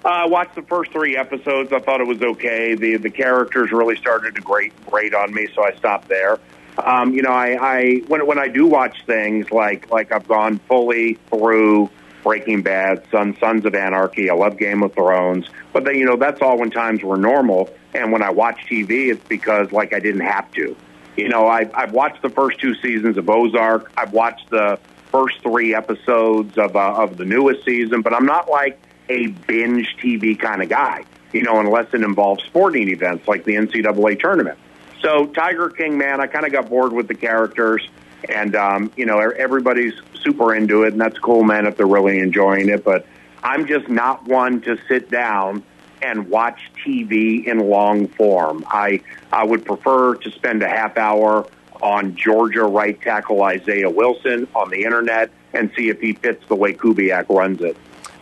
I 0.09 0.27
watched 0.27 0.55
the 0.55 0.62
first 0.62 0.93
three 0.93 1.17
episodes. 1.17 1.73
I 1.73 1.79
thought 1.79 2.01
it 2.01 2.07
was 2.07 2.21
okay. 2.21 2.75
The 2.75 2.97
the 2.97 3.11
characters 3.11 3.73
really 3.73 3.97
started 3.97 4.35
to 4.35 4.41
grate 4.41 4.73
grate 4.85 5.14
on 5.14 5.33
me, 5.33 5.49
so 5.55 5.64
I 5.64 5.75
stopped 5.77 6.09
there. 6.09 6.38
Um, 6.77 7.14
you 7.14 7.23
know, 7.23 7.31
I, 7.31 7.57
I 7.61 8.03
when 8.09 8.27
when 8.27 8.38
I 8.38 8.49
do 8.49 8.66
watch 8.66 9.05
things 9.07 9.51
like 9.51 9.90
like 9.90 10.12
I've 10.12 10.27
gone 10.27 10.59
fully 10.68 11.14
through 11.31 11.88
Breaking 12.22 12.62
Bad, 12.62 13.04
Sons 13.11 13.38
Sons 13.38 13.64
of 13.64 13.74
Anarchy. 13.74 14.30
I 14.30 14.35
love 14.35 14.58
Game 14.58 14.82
of 14.82 14.94
Thrones, 14.94 15.46
but 15.72 15.85
then 15.85 15.96
you 15.96 16.04
know 16.04 16.16
that's 16.16 16.40
all 16.40 16.58
when 16.58 16.70
times 16.70 17.02
were 17.02 17.16
normal. 17.16 17.70
And 17.94 18.12
when 18.12 18.22
I 18.22 18.30
watch 18.30 18.58
TV, 18.70 19.12
it's 19.12 19.24
because 19.28 19.72
like 19.72 19.92
I 19.92 20.00
didn't 20.00 20.22
have 20.22 20.50
to. 20.52 20.76
You 21.16 21.28
know, 21.28 21.46
I, 21.46 21.70
I've 21.74 21.92
watched 21.92 22.22
the 22.22 22.30
first 22.30 22.58
two 22.58 22.74
seasons 22.76 23.18
of 23.18 23.28
Ozark. 23.28 23.92
I've 23.96 24.12
watched 24.12 24.48
the 24.48 24.78
first 25.11 25.42
three 25.42 25.74
episodes 25.74 26.56
of 26.56 26.74
uh, 26.74 26.94
of 26.94 27.16
the 27.16 27.24
newest 27.24 27.64
season, 27.64 28.02
but 28.02 28.14
I'm 28.14 28.26
not 28.26 28.48
like 28.48 28.80
a 29.08 29.26
binge 29.26 29.96
TV 30.02 30.38
kind 30.38 30.62
of 30.62 30.68
guy. 30.68 31.04
You 31.32 31.42
know, 31.42 31.61
unless 31.61 31.92
it 31.94 32.02
involves 32.02 32.42
sporting 32.44 32.88
events 32.88 33.26
like 33.26 33.44
the 33.44 33.54
NCAA 33.54 34.20
tournament. 34.20 34.58
So 35.00 35.26
Tiger 35.26 35.68
King, 35.70 35.98
man, 35.98 36.20
I 36.20 36.26
kind 36.26 36.46
of 36.46 36.52
got 36.52 36.68
bored 36.68 36.92
with 36.92 37.08
the 37.08 37.14
characters, 37.14 37.87
and 38.28 38.54
um, 38.54 38.92
you 38.96 39.06
know 39.06 39.18
everybody's 39.18 39.94
super 40.14 40.54
into 40.54 40.85
it, 40.85 40.92
and 40.92 41.00
that's 41.00 41.18
cool, 41.18 41.42
man, 41.42 41.66
if 41.66 41.76
they're 41.76 41.87
really 41.87 42.18
enjoying 42.18 42.68
it. 42.68 42.85
But 42.85 43.06
I'm 43.42 43.66
just 43.66 43.88
not 43.88 44.24
one 44.24 44.61
to 44.62 44.78
sit 44.88 45.11
down 45.11 45.62
and 46.00 46.28
watch 46.28 46.70
TV 46.85 47.46
in 47.46 47.58
long 47.58 48.08
form. 48.08 48.64
I 48.68 49.00
I 49.32 49.44
would 49.44 49.64
prefer 49.64 50.14
to 50.16 50.30
spend 50.30 50.62
a 50.62 50.68
half 50.68 50.96
hour 50.96 51.46
on 51.80 52.14
Georgia 52.14 52.62
right 52.62 53.00
tackle 53.00 53.42
Isaiah 53.42 53.90
Wilson 53.90 54.46
on 54.54 54.70
the 54.70 54.85
internet 54.85 55.30
and 55.52 55.70
see 55.76 55.88
if 55.88 56.00
he 56.00 56.12
fits 56.12 56.46
the 56.48 56.54
way 56.54 56.72
Kubiak 56.72 57.28
runs 57.28 57.61
it. 57.61 57.76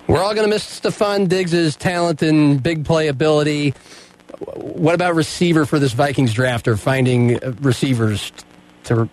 We're 0.07 0.23
all 0.23 0.35
going 0.35 0.47
to 0.47 0.51
miss 0.51 0.81
Stefon 0.81 1.29
Diggs' 1.29 1.77
talent 1.77 2.23
and 2.23 2.61
big 2.61 2.85
playability. 2.85 3.77
What 4.57 4.95
about 4.95 5.15
receiver 5.15 5.67
for 5.67 5.79
this 5.79 5.93
Vikings 5.93 6.33
draft 6.33 6.67
or 6.67 6.77
finding 6.77 7.39
receivers 7.61 8.33
to 8.91 9.09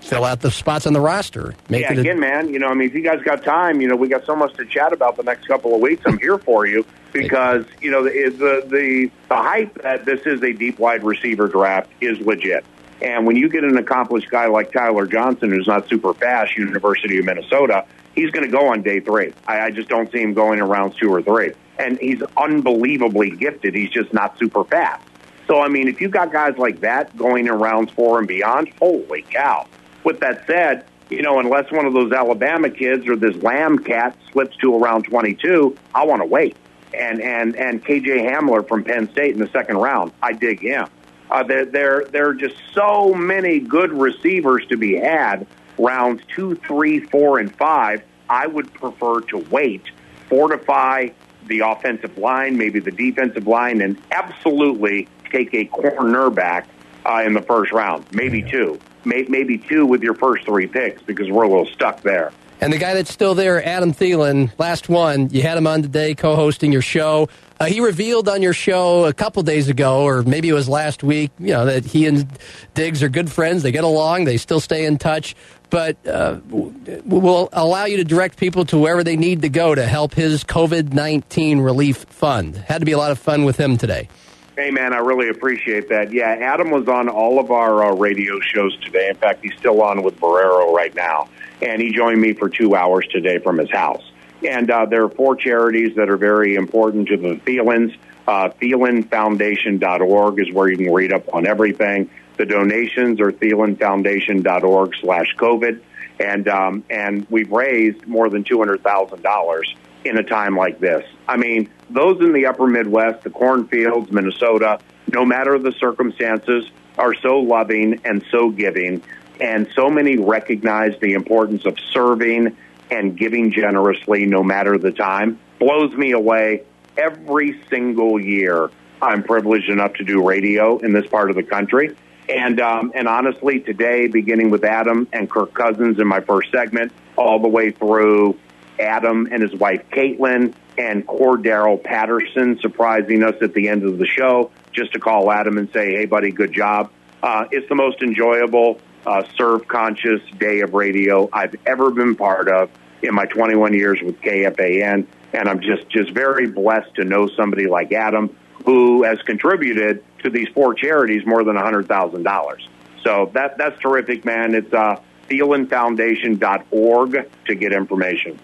fill 0.00 0.24
out 0.24 0.40
the 0.40 0.50
spots 0.50 0.86
on 0.86 0.92
the 0.92 1.00
roster? 1.00 1.54
Make 1.68 1.82
yeah, 1.82 1.92
again, 1.92 2.16
a- 2.18 2.20
man. 2.20 2.48
You 2.52 2.58
know, 2.58 2.68
I 2.68 2.74
mean, 2.74 2.88
if 2.88 2.94
you 2.94 3.02
guys 3.02 3.22
got 3.22 3.44
time, 3.44 3.80
you 3.80 3.88
know, 3.88 3.96
we 3.96 4.08
got 4.08 4.24
so 4.24 4.36
much 4.36 4.54
to 4.54 4.64
chat 4.64 4.92
about 4.92 5.16
the 5.16 5.22
next 5.22 5.46
couple 5.46 5.74
of 5.74 5.80
weeks. 5.80 6.02
I'm 6.06 6.18
here 6.18 6.38
for 6.38 6.66
you 6.66 6.86
because 7.12 7.64
you 7.80 7.90
know 7.90 8.04
the 8.04 8.10
the 8.10 8.68
the, 8.68 9.10
the 9.28 9.36
hype 9.36 9.82
that 9.82 10.04
this 10.04 10.20
is 10.26 10.42
a 10.42 10.52
deep 10.52 10.78
wide 10.78 11.04
receiver 11.04 11.48
draft 11.48 11.90
is 12.00 12.18
legit. 12.20 12.64
And 13.02 13.26
when 13.26 13.36
you 13.36 13.48
get 13.48 13.64
an 13.64 13.76
accomplished 13.76 14.30
guy 14.30 14.46
like 14.46 14.72
Tyler 14.72 15.06
Johnson, 15.06 15.50
who's 15.50 15.66
not 15.66 15.88
super 15.88 16.14
fast, 16.14 16.56
University 16.56 17.18
of 17.18 17.24
Minnesota, 17.24 17.84
he's 18.14 18.30
going 18.30 18.46
to 18.46 18.50
go 18.50 18.72
on 18.72 18.82
day 18.82 19.00
three. 19.00 19.32
I, 19.46 19.60
I 19.60 19.70
just 19.70 19.88
don't 19.88 20.10
see 20.10 20.20
him 20.20 20.32
going 20.32 20.58
in 20.58 20.64
rounds 20.64 20.96
two 20.96 21.12
or 21.12 21.20
three. 21.20 21.52
And 21.78 21.98
he's 21.98 22.22
unbelievably 22.36 23.32
gifted. 23.32 23.74
He's 23.74 23.90
just 23.90 24.12
not 24.12 24.38
super 24.38 24.64
fast. 24.64 25.04
So, 25.46 25.60
I 25.60 25.68
mean, 25.68 25.88
if 25.88 26.00
you 26.00 26.08
got 26.08 26.32
guys 26.32 26.56
like 26.56 26.80
that 26.80 27.16
going 27.16 27.46
in 27.46 27.52
rounds 27.52 27.92
four 27.92 28.18
and 28.18 28.26
beyond, 28.26 28.70
holy 28.78 29.22
cow. 29.22 29.66
With 30.04 30.20
that 30.20 30.46
said, 30.46 30.86
you 31.10 31.22
know, 31.22 31.38
unless 31.38 31.70
one 31.70 31.86
of 31.86 31.92
those 31.92 32.12
Alabama 32.12 32.70
kids 32.70 33.06
or 33.06 33.16
this 33.16 33.36
Lamb 33.42 33.78
cat 33.78 34.16
slips 34.32 34.56
to 34.58 34.76
around 34.76 35.04
22, 35.04 35.76
I 35.94 36.04
want 36.04 36.22
to 36.22 36.26
wait. 36.26 36.56
And 36.92 37.20
and 37.20 37.56
and 37.56 37.84
KJ 37.84 38.24
Hamler 38.24 38.66
from 38.66 38.84
Penn 38.84 39.10
State 39.10 39.32
in 39.32 39.40
the 39.40 39.48
second 39.48 39.78
round, 39.78 40.12
I 40.22 40.32
dig 40.32 40.60
him. 40.60 40.88
Uh, 41.30 41.42
there, 41.42 41.64
there, 41.64 42.04
there 42.04 42.28
are 42.28 42.34
just 42.34 42.54
so 42.72 43.12
many 43.12 43.58
good 43.58 43.92
receivers 43.92 44.64
to 44.66 44.76
be 44.76 44.94
had. 44.94 45.46
Rounds 45.78 46.22
two, 46.28 46.54
three, 46.54 47.00
four, 47.00 47.38
and 47.38 47.54
five. 47.56 48.02
I 48.28 48.46
would 48.46 48.72
prefer 48.72 49.20
to 49.22 49.38
wait, 49.50 49.82
fortify 50.28 51.08
the 51.46 51.60
offensive 51.60 52.16
line, 52.18 52.56
maybe 52.56 52.80
the 52.80 52.90
defensive 52.90 53.46
line, 53.46 53.80
and 53.80 54.00
absolutely 54.10 55.08
take 55.30 55.52
a 55.54 55.66
cornerback 55.66 56.66
uh, 57.06 57.22
in 57.24 57.34
the 57.34 57.42
first 57.42 57.72
round, 57.72 58.04
maybe 58.12 58.42
two, 58.42 58.78
maybe 59.04 59.58
two 59.58 59.86
with 59.86 60.02
your 60.02 60.14
first 60.14 60.44
three 60.44 60.66
picks 60.66 61.02
because 61.02 61.30
we're 61.30 61.44
a 61.44 61.48
little 61.48 61.66
stuck 61.66 62.02
there. 62.02 62.32
And 62.60 62.72
the 62.72 62.78
guy 62.78 62.94
that's 62.94 63.12
still 63.12 63.34
there, 63.34 63.62
Adam 63.62 63.92
Thielen, 63.92 64.50
last 64.58 64.88
one. 64.88 65.28
You 65.30 65.42
had 65.42 65.58
him 65.58 65.66
on 65.66 65.82
today, 65.82 66.14
co-hosting 66.14 66.72
your 66.72 66.82
show. 66.82 67.28
Uh, 67.60 67.66
he 67.66 67.80
revealed 67.80 68.28
on 68.28 68.42
your 68.42 68.52
show 68.52 69.04
a 69.04 69.12
couple 69.12 69.42
days 69.42 69.68
ago, 69.68 70.04
or 70.04 70.22
maybe 70.22 70.48
it 70.48 70.54
was 70.54 70.68
last 70.68 71.02
week, 71.02 71.30
you 71.38 71.48
know, 71.48 71.66
that 71.66 71.84
he 71.84 72.06
and 72.06 72.26
Diggs 72.72 73.02
are 73.02 73.08
good 73.08 73.30
friends. 73.30 73.62
They 73.62 73.72
get 73.72 73.84
along. 73.84 74.24
They 74.24 74.38
still 74.38 74.60
stay 74.60 74.86
in 74.86 74.98
touch. 74.98 75.36
But 75.70 76.06
uh, 76.06 76.38
will 76.48 77.48
allow 77.52 77.86
you 77.86 77.96
to 77.96 78.04
direct 78.04 78.38
people 78.38 78.64
to 78.66 78.78
wherever 78.78 79.02
they 79.02 79.16
need 79.16 79.42
to 79.42 79.48
go 79.48 79.74
to 79.74 79.84
help 79.84 80.14
his 80.14 80.44
COVID 80.44 80.92
19 80.92 81.60
relief 81.60 81.96
fund. 82.08 82.56
Had 82.56 82.78
to 82.78 82.84
be 82.84 82.92
a 82.92 82.98
lot 82.98 83.10
of 83.10 83.18
fun 83.18 83.44
with 83.44 83.56
him 83.56 83.76
today. 83.76 84.08
Hey, 84.56 84.70
man, 84.70 84.92
I 84.92 84.98
really 84.98 85.28
appreciate 85.30 85.88
that. 85.88 86.12
Yeah, 86.12 86.28
Adam 86.28 86.70
was 86.70 86.86
on 86.86 87.08
all 87.08 87.40
of 87.40 87.50
our 87.50 87.84
uh, 87.84 87.94
radio 87.96 88.38
shows 88.38 88.76
today. 88.82 89.08
In 89.08 89.16
fact, 89.16 89.42
he's 89.42 89.54
still 89.58 89.82
on 89.82 90.04
with 90.04 90.20
Barreiro 90.20 90.72
right 90.72 90.94
now. 90.94 91.28
And 91.60 91.82
he 91.82 91.92
joined 91.92 92.20
me 92.20 92.34
for 92.34 92.48
two 92.48 92.76
hours 92.76 93.04
today 93.10 93.38
from 93.38 93.58
his 93.58 93.70
house. 93.70 94.04
And 94.44 94.70
uh, 94.70 94.86
there 94.86 95.04
are 95.04 95.08
four 95.08 95.36
charities 95.36 95.96
that 95.96 96.10
are 96.10 96.16
very 96.16 96.54
important 96.54 97.08
to 97.08 97.16
the 97.16 97.36
Thielens. 97.36 97.96
Uh, 98.26 98.50
ThielenFoundation.org 98.60 100.40
is 100.40 100.52
where 100.52 100.68
you 100.68 100.76
can 100.76 100.92
read 100.92 101.12
up 101.12 101.32
on 101.34 101.46
everything. 101.46 102.10
The 102.36 102.46
donations 102.46 103.20
are 103.20 103.32
ThielenFoundation.org 103.32 104.94
slash 105.00 105.34
COVID. 105.36 105.80
And, 106.20 106.48
um, 106.48 106.84
and 106.90 107.26
we've 107.30 107.50
raised 107.50 108.06
more 108.06 108.28
than 108.28 108.44
$200,000 108.44 109.74
in 110.04 110.18
a 110.18 110.22
time 110.22 110.56
like 110.56 110.78
this. 110.78 111.04
I 111.28 111.36
mean, 111.36 111.70
those 111.90 112.20
in 112.20 112.32
the 112.32 112.46
upper 112.46 112.66
Midwest, 112.66 113.24
the 113.24 113.30
cornfields, 113.30 114.12
Minnesota, 114.12 114.78
no 115.12 115.24
matter 115.24 115.58
the 115.58 115.72
circumstances, 115.72 116.70
are 116.98 117.14
so 117.14 117.38
loving 117.38 118.00
and 118.04 118.24
so 118.30 118.50
giving 118.50 119.02
and 119.40 119.68
so 119.74 119.88
many 119.88 120.16
recognize 120.16 120.98
the 121.00 121.14
importance 121.14 121.66
of 121.66 121.76
serving 121.92 122.56
and 122.90 123.16
giving 123.16 123.52
generously 123.52 124.26
no 124.26 124.42
matter 124.42 124.78
the 124.78 124.92
time. 124.92 125.38
Blows 125.58 125.92
me 125.94 126.12
away 126.12 126.64
every 126.96 127.60
single 127.68 128.20
year. 128.20 128.70
I'm 129.00 129.22
privileged 129.22 129.68
enough 129.68 129.94
to 129.94 130.04
do 130.04 130.26
radio 130.26 130.78
in 130.78 130.92
this 130.92 131.06
part 131.06 131.30
of 131.30 131.36
the 131.36 131.42
country. 131.42 131.96
And 132.28 132.58
um, 132.60 132.92
and 132.94 133.06
honestly, 133.06 133.60
today, 133.60 134.06
beginning 134.06 134.50
with 134.50 134.64
Adam 134.64 135.06
and 135.12 135.30
Kirk 135.30 135.52
Cousins 135.52 135.98
in 135.98 136.06
my 136.06 136.20
first 136.20 136.50
segment, 136.50 136.92
all 137.16 137.38
the 137.38 137.48
way 137.48 137.70
through 137.70 138.38
Adam 138.80 139.28
and 139.30 139.42
his 139.42 139.54
wife 139.54 139.82
Caitlin 139.90 140.54
and 140.78 141.06
Cordarrelle 141.06 141.82
Patterson 141.82 142.58
surprising 142.60 143.22
us 143.22 143.34
at 143.42 143.52
the 143.52 143.68
end 143.68 143.84
of 143.84 143.98
the 143.98 144.06
show, 144.06 144.50
just 144.72 144.92
to 144.92 145.00
call 145.00 145.30
Adam 145.30 145.58
and 145.58 145.70
say, 145.72 145.94
"Hey, 145.94 146.06
buddy, 146.06 146.30
good 146.30 146.52
job." 146.52 146.90
Uh, 147.22 147.44
it's 147.50 147.68
the 147.68 147.74
most 147.74 148.02
enjoyable, 148.02 148.80
uh, 149.06 149.24
serve 149.36 149.68
conscious 149.68 150.20
day 150.38 150.60
of 150.60 150.74
radio 150.74 151.28
I've 151.32 151.54
ever 151.66 151.90
been 151.90 152.16
part 152.16 152.48
of 152.48 152.70
in 153.02 153.14
my 153.14 153.26
21 153.26 153.74
years 153.74 154.00
with 154.02 154.20
KFAN, 154.20 155.06
and 155.32 155.48
I'm 155.48 155.60
just 155.60 155.88
just 155.88 156.10
very 156.10 156.46
blessed 156.46 156.94
to 156.96 157.04
know 157.04 157.28
somebody 157.28 157.66
like 157.66 157.92
Adam 157.92 158.34
who 158.64 159.02
has 159.02 159.20
contributed 159.22 160.02
to 160.22 160.30
these 160.30 160.48
four 160.48 160.74
charities 160.74 161.26
more 161.26 161.44
than 161.44 161.56
$100,000. 161.56 162.68
So 163.02 163.30
that 163.34 163.58
that's 163.58 163.78
terrific, 163.80 164.24
man. 164.24 164.54
It's 164.54 164.72
uh, 164.72 165.00
ThielenFoundation.org 165.28 167.30
to 167.46 167.54
get 167.54 167.72
information. 167.72 168.38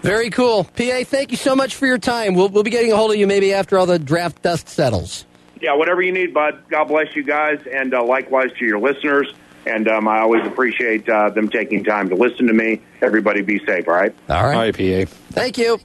Very 0.00 0.30
cool. 0.30 0.64
PA, 0.64 1.04
thank 1.04 1.30
you 1.30 1.36
so 1.36 1.54
much 1.54 1.76
for 1.76 1.86
your 1.86 1.98
time. 1.98 2.34
We'll, 2.34 2.48
we'll 2.48 2.64
be 2.64 2.70
getting 2.70 2.90
a 2.90 2.96
hold 2.96 3.12
of 3.12 3.18
you 3.18 3.26
maybe 3.26 3.54
after 3.54 3.78
all 3.78 3.86
the 3.86 4.00
draft 4.00 4.42
dust 4.42 4.68
settles. 4.68 5.26
Yeah, 5.60 5.76
whatever 5.76 6.02
you 6.02 6.10
need, 6.10 6.34
bud. 6.34 6.64
God 6.68 6.86
bless 6.86 7.14
you 7.14 7.22
guys, 7.22 7.60
and 7.72 7.94
uh, 7.94 8.02
likewise 8.02 8.50
to 8.58 8.64
your 8.64 8.80
listeners. 8.80 9.32
And 9.66 9.88
um, 9.88 10.08
I 10.08 10.20
always 10.20 10.44
appreciate 10.46 11.08
uh, 11.08 11.30
them 11.30 11.48
taking 11.48 11.84
time 11.84 12.08
to 12.08 12.14
listen 12.14 12.46
to 12.48 12.52
me. 12.52 12.80
Everybody 13.00 13.42
be 13.42 13.64
safe, 13.64 13.86
all 13.86 13.94
right? 13.94 14.14
All 14.28 14.44
right. 14.44 14.54
All 14.54 14.60
right, 14.60 15.06
PA. 15.06 15.12
Thank 15.30 15.58
you. 15.58 15.78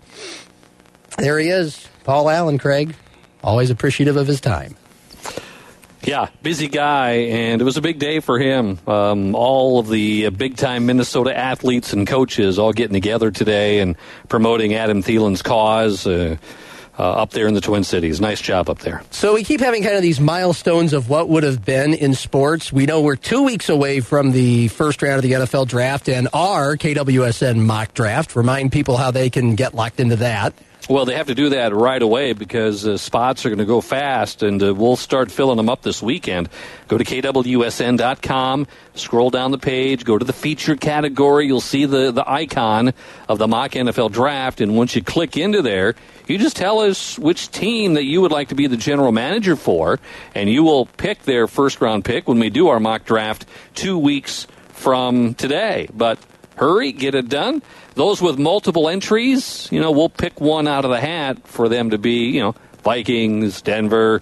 There 1.18 1.40
he 1.40 1.50
is, 1.50 1.88
Paul 2.04 2.30
Allen, 2.30 2.58
Craig. 2.58 2.96
Always 3.44 3.70
appreciative 3.70 4.18
of 4.18 4.28
his 4.28 4.42
time. 4.42 4.76
Yeah, 6.04 6.30
busy 6.42 6.68
guy, 6.68 7.12
and 7.12 7.62
it 7.62 7.66
was 7.66 7.76
a 7.76 7.82
big 7.82 8.00
day 8.00 8.20
for 8.20 8.40
him. 8.40 8.80
Um, 8.88 9.36
all 9.36 9.80
of 9.80 9.90
the 9.90 10.30
big 10.30 10.56
time 10.56 10.86
Minnesota 10.86 11.36
athletes 11.36 11.92
and 11.92 12.08
coaches 12.08 12.60
all 12.60 12.72
getting 12.72 12.94
together 12.94 13.30
today 13.30 13.80
and 13.80 13.98
promoting 14.30 14.74
Adam 14.74 15.02
Thielen's 15.02 15.42
cause. 15.42 16.08
Uh, 16.08 16.38
uh, 17.00 17.04
up 17.04 17.32
there 17.32 17.48
in 17.48 17.54
the 17.54 17.62
Twin 17.62 17.84
Cities. 17.84 18.20
Nice 18.20 18.42
job 18.42 18.70
up 18.70 18.80
there. 18.80 19.04
So 19.12 19.34
we 19.34 19.44
keep 19.44 19.60
having 19.62 19.84
kind 19.84 19.96
of 19.96 20.02
these 20.02 20.20
milestones 20.20 20.94
of 20.94 21.10
what 21.10 21.30
would 21.30 21.44
have 21.44 21.64
been 21.64 21.94
in 21.94 22.14
sports. 22.14 22.74
We 22.74 22.86
know 22.86 23.02
we're 23.02 23.16
two 23.16 23.44
weeks 23.44 23.70
away 23.70 24.00
from 24.00 24.32
the 24.32 24.68
first 24.70 25.02
round 25.02 25.18
of 25.18 25.24
the 25.24 25.34
NFL 25.34 25.68
draft 25.68 26.10
and 26.10 26.28
our 26.34 26.76
KWSN 26.78 27.58
mock 27.58 27.94
draft. 27.94 28.36
Remind 28.36 28.72
people 28.72 28.98
how 28.98 29.12
they 29.12 29.30
can 29.30 29.56
get 29.56 29.74
locked 29.74 30.00
into 30.00 30.18
that. 30.18 30.54
Well, 30.90 31.04
they 31.04 31.16
have 31.16 31.28
to 31.28 31.36
do 31.36 31.50
that 31.50 31.76
right 31.76 32.02
away 32.02 32.32
because 32.32 32.88
uh, 32.88 32.96
spots 32.96 33.46
are 33.46 33.50
going 33.50 33.60
to 33.60 33.66
go 33.66 33.82
fast, 33.82 34.42
and 34.42 34.64
uh, 34.64 34.74
we'll 34.74 34.96
start 34.96 35.30
filling 35.30 35.58
them 35.58 35.68
up 35.68 35.82
this 35.82 36.02
weekend. 36.02 36.48
Go 36.88 36.98
to 36.98 37.04
kwsn.com, 37.04 38.68
scroll 38.96 39.30
down 39.30 39.52
the 39.52 39.58
page, 39.58 40.06
go 40.06 40.18
to 40.18 40.24
the 40.24 40.32
feature 40.32 40.78
category. 40.78 41.46
You'll 41.46 41.60
see 41.60 41.84
the, 41.84 42.12
the 42.14 42.24
icon 42.30 42.94
of 43.28 43.38
the 43.38 43.50
mock 43.50 43.72
NFL 43.72 44.14
draft, 44.14 44.62
and 44.62 44.78
once 44.78 44.96
you 44.96 45.04
click 45.04 45.36
into 45.36 45.62
there, 45.62 45.96
you 46.26 46.38
just 46.38 46.56
tell 46.56 46.80
us 46.80 47.20
which 47.20 47.52
team 47.52 47.96
that 47.96 48.06
you 48.06 48.22
would 48.22 48.32
like 48.32 48.48
to 48.48 48.56
be 48.56 48.68
the 48.68 48.78
general 48.78 49.12
manager 49.12 49.58
for, 49.58 50.00
and 50.36 50.50
you 50.50 50.64
will 50.64 50.86
pick 50.86 51.24
their 51.24 51.48
first 51.48 51.82
round 51.82 52.06
pick 52.06 52.30
when 52.30 52.40
we 52.40 52.50
do 52.50 52.70
our 52.70 52.80
mock 52.80 53.04
draft 53.04 53.46
two 53.76 53.98
weeks 53.98 54.48
from 54.70 55.34
today. 55.34 55.90
But 55.94 56.18
hurry, 56.56 56.94
get 56.94 57.14
it 57.14 57.28
done. 57.28 57.62
Those 57.98 58.22
with 58.22 58.38
multiple 58.38 58.90
entries, 58.90 59.68
you 59.72 59.82
know, 59.82 59.90
we'll 59.90 60.08
pick 60.08 60.40
one 60.40 60.68
out 60.68 60.86
of 60.86 60.92
the 60.92 61.02
hat 61.02 61.48
for 61.48 61.68
them 61.68 61.90
to 61.90 61.98
be, 61.98 62.30
you 62.30 62.42
know, 62.42 62.56
Vikings, 62.84 63.64
Denver. 63.64 64.22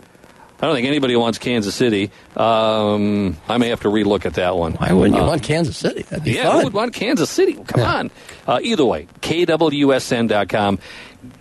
I 0.61 0.65
don't 0.65 0.75
think 0.75 0.87
anybody 0.87 1.17
wants 1.17 1.37
Kansas 1.39 1.75
City. 1.75 2.09
Um, 2.37 3.35
I 3.49 3.57
may 3.57 3.67
have 3.67 3.81
to 3.81 3.89
relook 3.89 4.25
at 4.25 4.35
that 4.35 4.55
one. 4.55 4.75
Why 4.75 4.93
wouldn't 4.93 5.17
you 5.17 5.23
uh, 5.23 5.27
want 5.27 5.43
Kansas 5.43 5.75
City? 5.75 6.03
That'd 6.03 6.23
be 6.23 6.31
yeah, 6.31 6.43
fun. 6.43 6.59
who 6.59 6.63
would 6.63 6.73
want 6.73 6.93
Kansas 6.93 7.29
City? 7.29 7.55
Come 7.55 7.81
yeah. 7.81 7.95
on. 7.95 8.11
Uh, 8.47 8.59
either 8.63 8.85
way, 8.85 9.07
kwsn.com. 9.21 10.79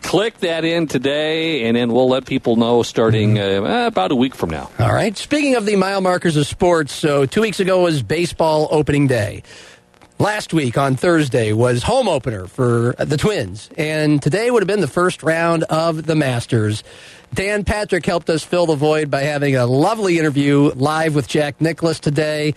Click 0.02 0.38
that 0.38 0.64
in 0.64 0.88
today, 0.88 1.68
and 1.68 1.76
then 1.76 1.92
we'll 1.92 2.08
let 2.08 2.26
people 2.26 2.56
know 2.56 2.82
starting 2.82 3.34
mm-hmm. 3.34 3.64
uh, 3.64 3.86
about 3.86 4.10
a 4.10 4.16
week 4.16 4.34
from 4.34 4.50
now. 4.50 4.68
All 4.80 4.92
right. 4.92 5.16
Speaking 5.16 5.54
of 5.54 5.66
the 5.66 5.76
mile 5.76 6.00
markers 6.00 6.36
of 6.36 6.48
sports, 6.48 6.92
so 6.92 7.26
two 7.26 7.42
weeks 7.42 7.60
ago 7.60 7.82
was 7.82 8.02
baseball 8.02 8.66
opening 8.72 9.06
day. 9.06 9.44
Last 10.18 10.54
week 10.54 10.78
on 10.78 10.94
Thursday 10.96 11.52
was 11.52 11.82
home 11.82 12.08
opener 12.08 12.46
for 12.46 12.94
the 12.98 13.16
Twins, 13.16 13.68
and 13.76 14.22
today 14.22 14.50
would 14.50 14.62
have 14.62 14.68
been 14.68 14.80
the 14.80 14.86
first 14.86 15.22
round 15.22 15.64
of 15.64 16.06
the 16.06 16.14
Masters. 16.14 16.84
Dan 17.34 17.64
Patrick 17.64 18.06
helped 18.06 18.30
us 18.30 18.44
fill 18.44 18.66
the 18.66 18.76
void 18.76 19.10
by 19.10 19.22
having 19.22 19.56
a 19.56 19.66
lovely 19.66 20.18
interview 20.18 20.70
live 20.76 21.16
with 21.16 21.26
Jack 21.26 21.60
Nicklaus 21.60 21.98
today 21.98 22.54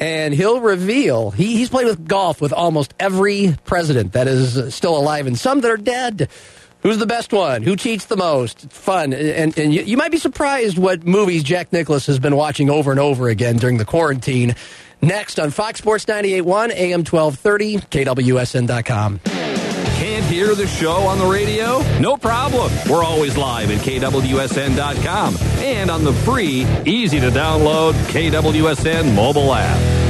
and 0.00 0.32
he'll 0.32 0.60
reveal 0.60 1.30
he, 1.30 1.56
he's 1.56 1.68
played 1.68 1.86
with 1.86 2.08
golf 2.08 2.40
with 2.40 2.52
almost 2.52 2.94
every 2.98 3.56
president 3.64 4.14
that 4.14 4.26
is 4.26 4.74
still 4.74 4.96
alive 4.96 5.26
and 5.26 5.38
some 5.38 5.60
that 5.60 5.70
are 5.70 5.76
dead. 5.76 6.28
Who's 6.82 6.96
the 6.96 7.06
best 7.06 7.30
one? 7.30 7.62
Who 7.62 7.76
cheats 7.76 8.06
the 8.06 8.16
most? 8.16 8.64
It's 8.64 8.76
fun. 8.76 9.12
And, 9.12 9.56
and 9.58 9.74
you, 9.74 9.82
you 9.82 9.98
might 9.98 10.10
be 10.10 10.16
surprised 10.16 10.78
what 10.78 11.04
movies 11.06 11.42
Jack 11.42 11.74
Nicklaus 11.74 12.06
has 12.06 12.18
been 12.18 12.34
watching 12.34 12.70
over 12.70 12.90
and 12.90 12.98
over 12.98 13.28
again 13.28 13.58
during 13.58 13.76
the 13.76 13.84
quarantine. 13.84 14.54
Next 15.02 15.40
on 15.40 15.50
Fox 15.50 15.78
Sports 15.78 16.04
98.1, 16.04 16.70
AM 16.72 17.00
1230, 17.04 17.78
KWSN.com. 17.78 19.20
Can't 20.00 20.24
hear 20.24 20.54
the 20.54 20.66
show 20.66 21.02
on 21.02 21.18
the 21.18 21.26
radio? 21.26 21.82
No 21.98 22.16
problem. 22.16 22.72
We're 22.88 23.04
always 23.04 23.36
live 23.36 23.70
at 23.70 23.78
KWSN.com 23.78 25.36
and 25.58 25.90
on 25.90 26.04
the 26.04 26.12
free, 26.12 26.66
easy 26.86 27.20
to 27.20 27.30
download 27.30 27.92
KWSN 28.08 29.14
mobile 29.14 29.52
app. 29.54 30.09